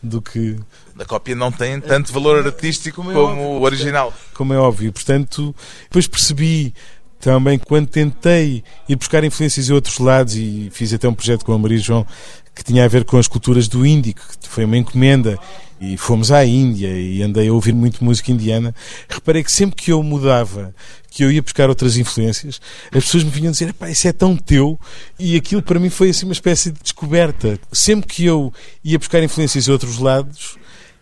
do 0.01 0.21
que. 0.21 0.57
A 0.97 1.05
cópia 1.05 1.35
não 1.35 1.51
tem 1.51 1.79
tanto 1.79 2.13
valor 2.13 2.45
artístico 2.45 2.97
como, 2.97 3.11
é 3.11 3.13
como 3.13 3.41
o 3.41 3.61
original. 3.61 4.13
Como 4.33 4.53
é 4.53 4.57
óbvio. 4.57 4.91
Portanto, 4.91 5.55
depois 5.83 6.07
percebi 6.07 6.73
também 7.19 7.59
quando 7.59 7.87
tentei 7.87 8.63
ir 8.89 8.95
buscar 8.95 9.23
influências 9.23 9.69
em 9.69 9.73
outros 9.73 9.99
lados 9.99 10.35
e 10.35 10.69
fiz 10.71 10.91
até 10.91 11.07
um 11.07 11.13
projeto 11.13 11.45
com 11.45 11.53
a 11.53 11.57
Maria 11.57 11.77
João 11.77 12.05
que 12.53 12.63
tinha 12.63 12.85
a 12.85 12.87
ver 12.87 13.05
com 13.05 13.17
as 13.17 13.27
culturas 13.27 13.67
do 13.67 13.85
Índico, 13.85 14.21
que 14.39 14.47
foi 14.47 14.65
uma 14.65 14.77
encomenda 14.77 15.37
e 15.79 15.97
fomos 15.97 16.31
à 16.31 16.45
Índia 16.45 16.89
e 16.89 17.23
andei 17.23 17.47
a 17.47 17.53
ouvir 17.53 17.73
muito 17.73 18.03
música 18.03 18.31
indiana, 18.31 18.73
reparei 19.09 19.43
que 19.43 19.51
sempre 19.51 19.75
que 19.75 19.91
eu 19.91 20.03
mudava, 20.03 20.75
que 21.09 21.23
eu 21.23 21.31
ia 21.31 21.41
buscar 21.41 21.69
outras 21.69 21.97
influências, 21.97 22.61
as 22.93 23.03
pessoas 23.03 23.23
me 23.23 23.31
vinham 23.31 23.51
dizer, 23.51 23.73
isso 23.89 24.07
é 24.07 24.13
tão 24.13 24.37
teu, 24.37 24.79
e 25.17 25.35
aquilo 25.35 25.61
para 25.61 25.79
mim 25.79 25.89
foi 25.89 26.11
assim 26.11 26.25
uma 26.25 26.33
espécie 26.33 26.71
de 26.71 26.79
descoberta. 26.81 27.59
Sempre 27.71 28.07
que 28.07 28.25
eu 28.25 28.53
ia 28.83 28.99
buscar 28.99 29.23
influências 29.23 29.65
de 29.65 29.71
outros 29.71 29.97
lados, 29.97 30.55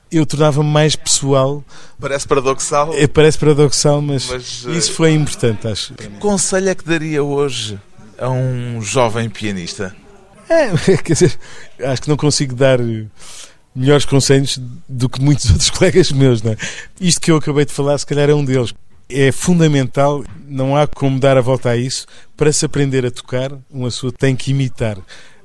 eu 0.09 0.25
tornava-me 0.25 0.69
mais 0.69 0.95
pessoal. 0.95 1.63
Parece 1.99 2.27
paradoxal. 2.27 2.93
É, 2.93 3.05
parece 3.05 3.37
paradoxal, 3.37 4.01
mas, 4.01 4.27
mas 4.27 4.63
isso 4.65 4.93
foi 4.93 5.13
importante, 5.13 5.67
acho. 5.67 5.93
Que 5.93 6.07
conselho 6.19 6.69
é 6.69 6.75
que 6.75 6.85
daria 6.85 7.21
hoje 7.21 7.77
a 8.17 8.29
um 8.29 8.81
jovem 8.81 9.29
pianista? 9.29 9.95
É, 10.49 10.97
quer 10.97 11.13
dizer, 11.13 11.39
acho 11.83 12.01
que 12.01 12.09
não 12.09 12.17
consigo 12.17 12.55
dar 12.55 12.79
melhores 13.75 14.05
conselhos 14.05 14.59
do 14.87 15.07
que 15.07 15.21
muitos 15.21 15.49
outros 15.51 15.69
colegas 15.69 16.11
meus. 16.11 16.41
Não 16.41 16.51
é? 16.51 16.57
Isto 16.99 17.21
que 17.21 17.31
eu 17.31 17.37
acabei 17.37 17.65
de 17.65 17.71
falar, 17.71 17.97
se 17.97 18.05
calhar 18.05 18.29
é 18.29 18.33
um 18.33 18.43
deles. 18.43 18.73
É 19.11 19.31
fundamental, 19.31 20.23
não 20.47 20.77
há 20.77 20.85
como 20.85 21.19
dar 21.19 21.35
a 21.35 21.41
volta 21.41 21.69
a 21.69 21.77
isso. 21.77 22.05
Para 22.37 22.51
se 22.51 22.65
aprender 22.65 23.05
a 23.05 23.11
tocar, 23.11 23.51
uma 23.69 23.87
pessoa 23.87 24.11
tem 24.11 24.35
que 24.35 24.51
imitar. 24.51 24.97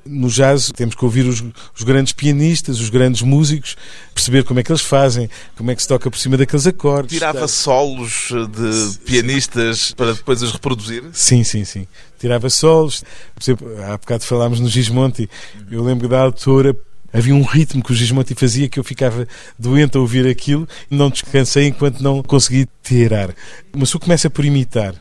No 0.05 0.29
jazz 0.29 0.71
temos 0.71 0.93
que 0.93 1.03
ouvir 1.03 1.25
os, 1.25 1.43
os, 1.75 1.83
grandes 1.83 2.13
pianistas, 2.13 2.79
os 2.79 2.89
grandes 2.89 3.21
músicos, 3.23 3.75
perceber 4.13 4.43
como 4.43 4.59
é 4.59 4.63
que 4.63 4.71
eles 4.71 4.81
fazem, 4.81 5.29
como 5.57 5.71
é 5.71 5.75
que 5.75 5.81
se 5.81 5.87
toca 5.87 6.11
por 6.11 6.17
cima 6.19 6.37
daqueles 6.37 6.67
acordes. 6.67 7.13
Tirava 7.13 7.39
tá. 7.39 7.47
solos 7.47 8.29
de 8.51 8.99
pianistas 8.99 9.91
para 9.93 10.13
depois 10.13 10.41
os 10.43 10.51
reproduzir? 10.51 11.03
Sim, 11.11 11.43
sim, 11.43 11.65
sim. 11.65 11.87
Tirava 12.19 12.49
solos. 12.49 13.03
Por 13.33 13.43
exemplo, 13.43 13.83
há 13.83 13.97
bocado 13.97 14.23
falámos 14.23 14.59
no 14.59 14.69
Gismonti, 14.69 15.27
eu 15.71 15.83
lembro 15.83 16.07
da 16.07 16.21
autora 16.21 16.75
havia 17.15 17.33
um 17.33 17.43
ritmo 17.43 17.81
que 17.81 17.93
o 17.93 17.95
Gismonti 17.95 18.35
fazia 18.35 18.67
que 18.67 18.77
eu 18.77 18.83
ficava 18.83 19.25
doente 19.57 19.95
a 19.95 20.01
ouvir 20.01 20.27
aquilo 20.27 20.67
e 20.91 20.95
não 20.95 21.09
descansei 21.09 21.67
enquanto 21.67 22.01
não 22.01 22.21
consegui 22.21 22.67
tirar. 22.83 23.33
Mas 23.73 23.95
o 23.95 23.99
começa 23.99 24.29
por 24.29 24.43
imitar. 24.43 24.93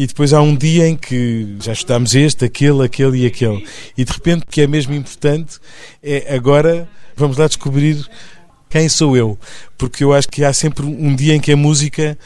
E 0.00 0.06
depois 0.06 0.32
há 0.32 0.40
um 0.40 0.56
dia 0.56 0.88
em 0.88 0.96
que 0.96 1.56
já 1.60 1.74
estudámos 1.74 2.14
este, 2.14 2.46
aquele, 2.46 2.82
aquele 2.82 3.18
e 3.18 3.26
aquele. 3.26 3.68
E 3.98 4.02
de 4.02 4.10
repente, 4.10 4.44
o 4.44 4.46
que 4.46 4.62
é 4.62 4.66
mesmo 4.66 4.94
importante 4.94 5.58
é 6.02 6.34
agora 6.34 6.88
vamos 7.14 7.36
lá 7.36 7.46
descobrir 7.46 8.08
quem 8.70 8.88
sou 8.88 9.14
eu. 9.14 9.38
Porque 9.76 10.02
eu 10.02 10.14
acho 10.14 10.26
que 10.26 10.42
há 10.42 10.54
sempre 10.54 10.86
um 10.86 11.14
dia 11.14 11.34
em 11.34 11.38
que 11.38 11.52
a 11.52 11.56
música 11.56 12.16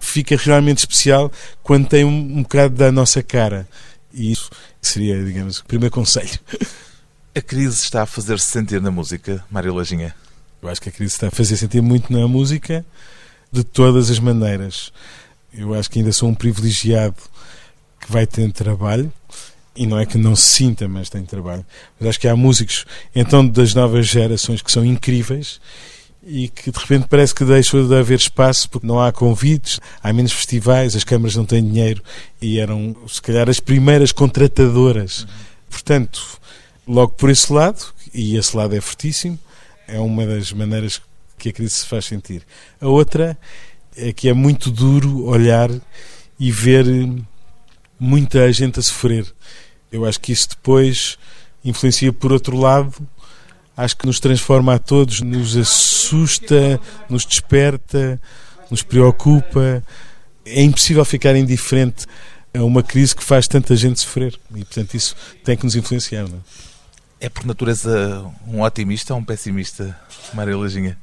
fica 0.00 0.36
realmente 0.36 0.78
especial 0.78 1.30
quando 1.62 1.86
tem 1.86 2.04
um, 2.04 2.38
um 2.38 2.42
bocado 2.42 2.74
da 2.74 2.90
nossa 2.90 3.22
cara. 3.22 3.68
E 4.12 4.32
isso 4.32 4.50
seria, 4.80 5.24
digamos, 5.24 5.60
o 5.60 5.64
primeiro 5.64 5.94
conselho. 5.94 6.40
A 7.36 7.40
crise 7.40 7.84
está 7.84 8.02
a 8.02 8.06
fazer-se 8.06 8.46
sentir 8.46 8.82
na 8.82 8.90
música, 8.90 9.44
Mário 9.48 9.72
Lajinha? 9.72 10.12
Eu 10.60 10.68
acho 10.68 10.82
que 10.82 10.88
a 10.88 10.92
crise 10.92 11.14
está 11.14 11.28
a 11.28 11.30
fazer 11.30 11.56
sentir 11.56 11.82
muito 11.82 12.12
na 12.12 12.26
música 12.26 12.84
de 13.52 13.62
todas 13.62 14.10
as 14.10 14.18
maneiras. 14.18 14.92
Eu 15.54 15.74
acho 15.74 15.90
que 15.90 15.98
ainda 15.98 16.12
sou 16.12 16.28
um 16.28 16.34
privilegiado 16.34 17.16
que 18.00 18.10
vai 18.10 18.26
tendo 18.26 18.52
trabalho 18.52 19.12
e 19.74 19.86
não 19.86 19.98
é 19.98 20.04
que 20.04 20.18
não 20.18 20.36
se 20.36 20.50
sinta, 20.50 20.88
mas 20.88 21.08
tem 21.08 21.24
trabalho. 21.24 21.64
Mas 21.98 22.10
acho 22.10 22.20
que 22.20 22.28
há 22.28 22.36
músicos, 22.36 22.84
então, 23.14 23.46
das 23.46 23.74
novas 23.74 24.06
gerações 24.06 24.62
que 24.62 24.72
são 24.72 24.84
incríveis 24.84 25.60
e 26.24 26.48
que 26.48 26.70
de 26.70 26.78
repente 26.78 27.06
parece 27.08 27.34
que 27.34 27.44
deixou 27.44 27.86
de 27.86 27.94
haver 27.94 28.18
espaço 28.18 28.70
porque 28.70 28.86
não 28.86 29.00
há 29.00 29.10
convites, 29.10 29.80
há 30.02 30.12
menos 30.12 30.32
festivais, 30.32 30.94
as 30.94 31.04
câmaras 31.04 31.34
não 31.34 31.44
têm 31.44 31.64
dinheiro 31.64 32.02
e 32.40 32.58
eram, 32.58 32.94
se 33.08 33.20
calhar, 33.20 33.48
as 33.48 33.60
primeiras 33.60 34.12
contratadoras. 34.12 35.22
Uhum. 35.22 35.28
Portanto, 35.70 36.40
logo 36.86 37.12
por 37.14 37.30
esse 37.30 37.52
lado, 37.52 37.92
e 38.14 38.36
esse 38.36 38.56
lado 38.56 38.76
é 38.76 38.80
fortíssimo, 38.80 39.38
é 39.88 39.98
uma 39.98 40.26
das 40.26 40.52
maneiras 40.52 41.00
que 41.38 41.48
a 41.48 41.52
crise 41.52 41.74
se 41.74 41.86
faz 41.86 42.04
sentir. 42.04 42.42
A 42.80 42.86
outra 42.86 43.36
é 43.96 44.12
que 44.12 44.28
é 44.28 44.32
muito 44.32 44.70
duro 44.70 45.24
olhar 45.24 45.70
e 46.38 46.50
ver 46.50 46.86
muita 47.98 48.52
gente 48.52 48.78
a 48.78 48.82
sofrer. 48.82 49.26
Eu 49.90 50.04
acho 50.04 50.20
que 50.20 50.32
isso 50.32 50.50
depois 50.50 51.18
influencia 51.64 52.12
por 52.12 52.32
outro 52.32 52.56
lado, 52.56 52.94
acho 53.76 53.96
que 53.96 54.06
nos 54.06 54.18
transforma 54.18 54.74
a 54.74 54.78
todos, 54.78 55.20
nos 55.20 55.56
assusta, 55.56 56.80
nos 57.08 57.24
desperta, 57.24 58.20
nos 58.70 58.82
preocupa. 58.82 59.82
É 60.44 60.62
impossível 60.62 61.04
ficar 61.04 61.36
indiferente 61.36 62.06
a 62.54 62.64
uma 62.64 62.82
crise 62.82 63.14
que 63.14 63.22
faz 63.22 63.46
tanta 63.46 63.76
gente 63.76 64.00
sofrer 64.00 64.38
e, 64.50 64.64
portanto, 64.64 64.94
isso 64.94 65.14
tem 65.44 65.56
que 65.56 65.64
nos 65.64 65.76
influenciar. 65.76 66.28
Não 66.28 66.36
é? 66.38 67.26
é 67.26 67.28
por 67.28 67.46
natureza 67.46 68.24
um 68.48 68.62
otimista 68.62 69.14
ou 69.14 69.20
um 69.20 69.24
pessimista, 69.24 69.96
Mário 70.34 70.58
Lajinha? 70.58 70.98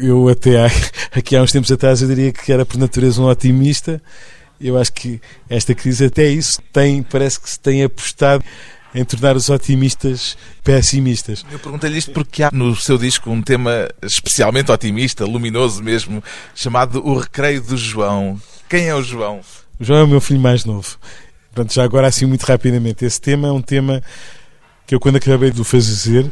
Eu 0.00 0.28
até 0.28 0.66
aqui 1.12 1.36
há 1.36 1.42
uns 1.42 1.52
tempos 1.52 1.70
atrás 1.70 2.02
eu 2.02 2.08
diria 2.08 2.32
que 2.32 2.52
era 2.52 2.64
por 2.64 2.78
natureza 2.78 3.20
um 3.20 3.26
otimista. 3.26 4.02
Eu 4.60 4.76
acho 4.76 4.92
que 4.92 5.20
esta 5.48 5.74
crise 5.74 6.06
até 6.06 6.28
isso 6.28 6.60
tem, 6.72 7.02
parece 7.02 7.40
que 7.40 7.48
se 7.48 7.58
tem 7.58 7.82
apostado 7.82 8.44
em 8.94 9.04
tornar 9.04 9.36
os 9.36 9.48
otimistas 9.48 10.36
pessimistas. 10.62 11.44
Eu 11.50 11.58
perguntei-lhe 11.58 11.98
isto 11.98 12.12
porque 12.12 12.42
há 12.42 12.50
no 12.52 12.74
seu 12.74 12.98
disco 12.98 13.30
um 13.30 13.40
tema 13.40 13.88
especialmente 14.02 14.70
otimista, 14.70 15.24
luminoso 15.24 15.82
mesmo, 15.82 16.22
chamado 16.54 17.06
O 17.06 17.16
Recreio 17.16 17.62
do 17.62 17.76
João. 17.76 18.40
Quem 18.68 18.88
é 18.88 18.94
o 18.94 19.02
João? 19.02 19.40
O 19.78 19.84
João 19.84 20.00
é 20.00 20.04
o 20.04 20.08
meu 20.08 20.20
filho 20.20 20.40
mais 20.40 20.64
novo. 20.64 20.98
Pronto, 21.54 21.72
já 21.72 21.84
agora 21.84 22.08
assim 22.08 22.26
muito 22.26 22.42
rapidamente. 22.42 23.04
Esse 23.04 23.20
tema 23.20 23.48
é 23.48 23.52
um 23.52 23.62
tema 23.62 24.02
que 24.86 24.94
eu 24.94 25.00
quando 25.00 25.16
acabei 25.16 25.50
de 25.50 25.60
o 25.60 25.64
fazer 25.64 26.30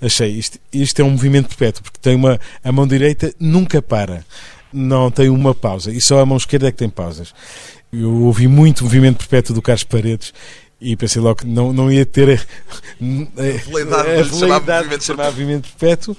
achei 0.00 0.30
isto, 0.30 0.58
isto 0.72 1.00
é 1.00 1.04
um 1.04 1.10
movimento 1.10 1.48
perpétuo, 1.48 1.82
porque 1.82 1.98
tem 2.00 2.16
uma, 2.16 2.40
a 2.64 2.72
mão 2.72 2.86
direita 2.86 3.32
nunca 3.38 3.82
para, 3.82 4.24
não 4.72 5.10
tem 5.10 5.28
uma 5.28 5.54
pausa, 5.54 5.90
e 5.90 6.00
só 6.00 6.20
a 6.20 6.26
mão 6.26 6.36
esquerda 6.36 6.68
é 6.68 6.72
que 6.72 6.78
tem 6.78 6.88
pausas. 6.88 7.34
Eu 7.92 8.22
ouvi 8.22 8.46
muito 8.46 8.80
o 8.80 8.84
movimento 8.84 9.18
perpétuo 9.18 9.54
do 9.54 9.62
Carlos 9.62 9.84
Paredes 9.84 10.32
e 10.80 10.96
pensei 10.96 11.20
logo 11.20 11.40
que 11.40 11.46
não, 11.46 11.72
não 11.72 11.92
ia 11.92 12.06
ter 12.06 12.30
a, 12.30 12.34
a, 13.36 14.20
a 14.20 14.22
veleidade 14.22 14.96
de 14.96 15.04
chamar 15.04 15.26
movimento 15.26 15.68
perpétuo, 15.76 16.16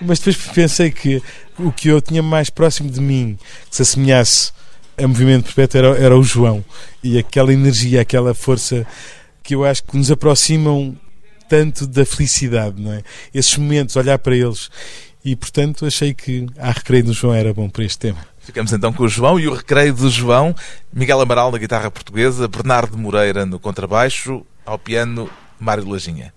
mas 0.00 0.18
depois 0.18 0.36
pensei 0.52 0.90
que 0.90 1.22
o 1.58 1.70
que 1.70 1.88
eu 1.88 2.00
tinha 2.00 2.22
mais 2.22 2.50
próximo 2.50 2.90
de 2.90 3.00
mim, 3.00 3.38
que 3.70 3.76
se 3.76 3.82
assemelhasse 3.82 4.52
a 4.98 5.06
movimento 5.06 5.44
perpétuo, 5.44 5.78
era, 5.78 5.88
era 5.98 6.18
o 6.18 6.22
João, 6.22 6.64
e 7.02 7.16
aquela 7.16 7.52
energia, 7.52 8.00
aquela 8.00 8.34
força 8.34 8.86
que 9.42 9.54
eu 9.54 9.64
acho 9.64 9.84
que 9.84 9.96
nos 9.96 10.10
aproximam 10.10 10.96
tanto 11.48 11.86
da 11.86 12.04
felicidade, 12.04 12.80
não 12.80 12.92
é? 12.92 13.02
Esses 13.32 13.56
momentos, 13.56 13.96
olhar 13.96 14.18
para 14.18 14.36
eles. 14.36 14.70
E, 15.24 15.34
portanto, 15.34 15.86
achei 15.86 16.12
que 16.12 16.46
a 16.58 16.70
Recreio 16.70 17.04
do 17.04 17.12
João 17.12 17.34
era 17.34 17.54
bom 17.54 17.68
para 17.68 17.84
este 17.84 17.98
tema. 17.98 18.18
Ficamos 18.40 18.72
então 18.72 18.92
com 18.92 19.04
o 19.04 19.08
João 19.08 19.40
e 19.40 19.48
o 19.48 19.54
Recreio 19.54 19.94
do 19.94 20.10
João. 20.10 20.54
Miguel 20.92 21.20
Amaral 21.20 21.50
na 21.50 21.56
guitarra 21.56 21.90
portuguesa, 21.90 22.46
Bernardo 22.46 22.98
Moreira 22.98 23.46
no 23.46 23.58
contrabaixo, 23.58 24.44
ao 24.66 24.78
piano, 24.78 25.30
Mário 25.58 25.88
Lajinha. 25.88 26.32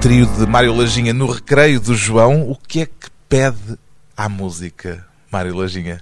Trio 0.00 0.26
de 0.26 0.46
Mário 0.46 0.72
Lajinha 0.74 1.12
no 1.12 1.26
recreio 1.26 1.80
do 1.80 1.94
João. 1.94 2.48
O 2.48 2.54
que 2.54 2.82
é 2.82 2.86
que 2.86 3.10
pede 3.28 3.76
à 4.16 4.28
música, 4.28 5.04
Mário 5.30 5.56
Lajinha? 5.56 6.00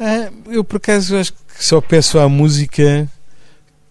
Ah, 0.00 0.30
eu, 0.46 0.64
por 0.64 0.76
acaso, 0.76 1.16
acho 1.16 1.32
que 1.32 1.62
só 1.62 1.80
peço 1.80 2.18
à 2.18 2.28
música 2.28 3.08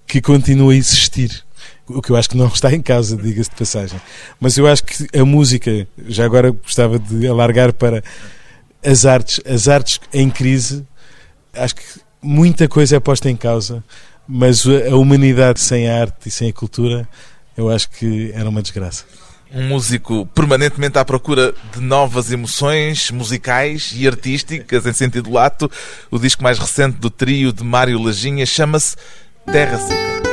que 0.07 0.19
continue 0.19 0.75
a 0.75 0.77
existir. 0.77 1.43
O 1.87 2.01
que 2.01 2.09
eu 2.09 2.15
acho 2.15 2.29
que 2.29 2.37
não 2.37 2.47
está 2.47 2.73
em 2.73 2.81
causa, 2.81 3.15
diga-se 3.15 3.51
de 3.51 3.55
passagem. 3.55 4.01
Mas 4.39 4.57
eu 4.57 4.65
acho 4.65 4.83
que 4.83 5.07
a 5.17 5.23
música, 5.23 5.87
já 6.07 6.25
agora 6.25 6.49
gostava 6.49 6.97
de 6.97 7.27
alargar 7.27 7.73
para 7.73 8.03
as 8.83 9.05
artes, 9.05 9.39
as 9.45 9.67
artes 9.67 9.99
em 10.11 10.31
crise, 10.31 10.83
acho 11.53 11.75
que 11.75 11.83
muita 12.21 12.67
coisa 12.67 12.95
é 12.95 12.99
posta 12.99 13.29
em 13.29 13.35
causa, 13.35 13.83
mas 14.27 14.65
a 14.65 14.95
humanidade 14.95 15.59
sem 15.59 15.87
a 15.87 16.01
arte 16.01 16.27
e 16.27 16.31
sem 16.31 16.49
a 16.49 16.53
cultura, 16.53 17.07
eu 17.57 17.69
acho 17.69 17.89
que 17.89 18.31
era 18.33 18.49
uma 18.49 18.61
desgraça. 18.61 19.05
Um 19.53 19.67
músico 19.67 20.25
permanentemente 20.33 20.97
à 20.97 21.05
procura 21.05 21.53
de 21.73 21.79
novas 21.79 22.31
emoções 22.31 23.11
musicais 23.11 23.93
e 23.95 24.07
artísticas 24.07 24.85
em 24.87 24.93
sentido 24.93 25.31
lato. 25.31 25.69
O 26.09 26.17
disco 26.17 26.41
mais 26.41 26.57
recente 26.57 26.97
do 26.97 27.09
trio 27.09 27.53
de 27.53 27.63
Mário 27.63 28.01
Lajinha 28.01 28.45
chama-se 28.47 28.95
Terra 29.45 29.77
Seca. 29.77 30.32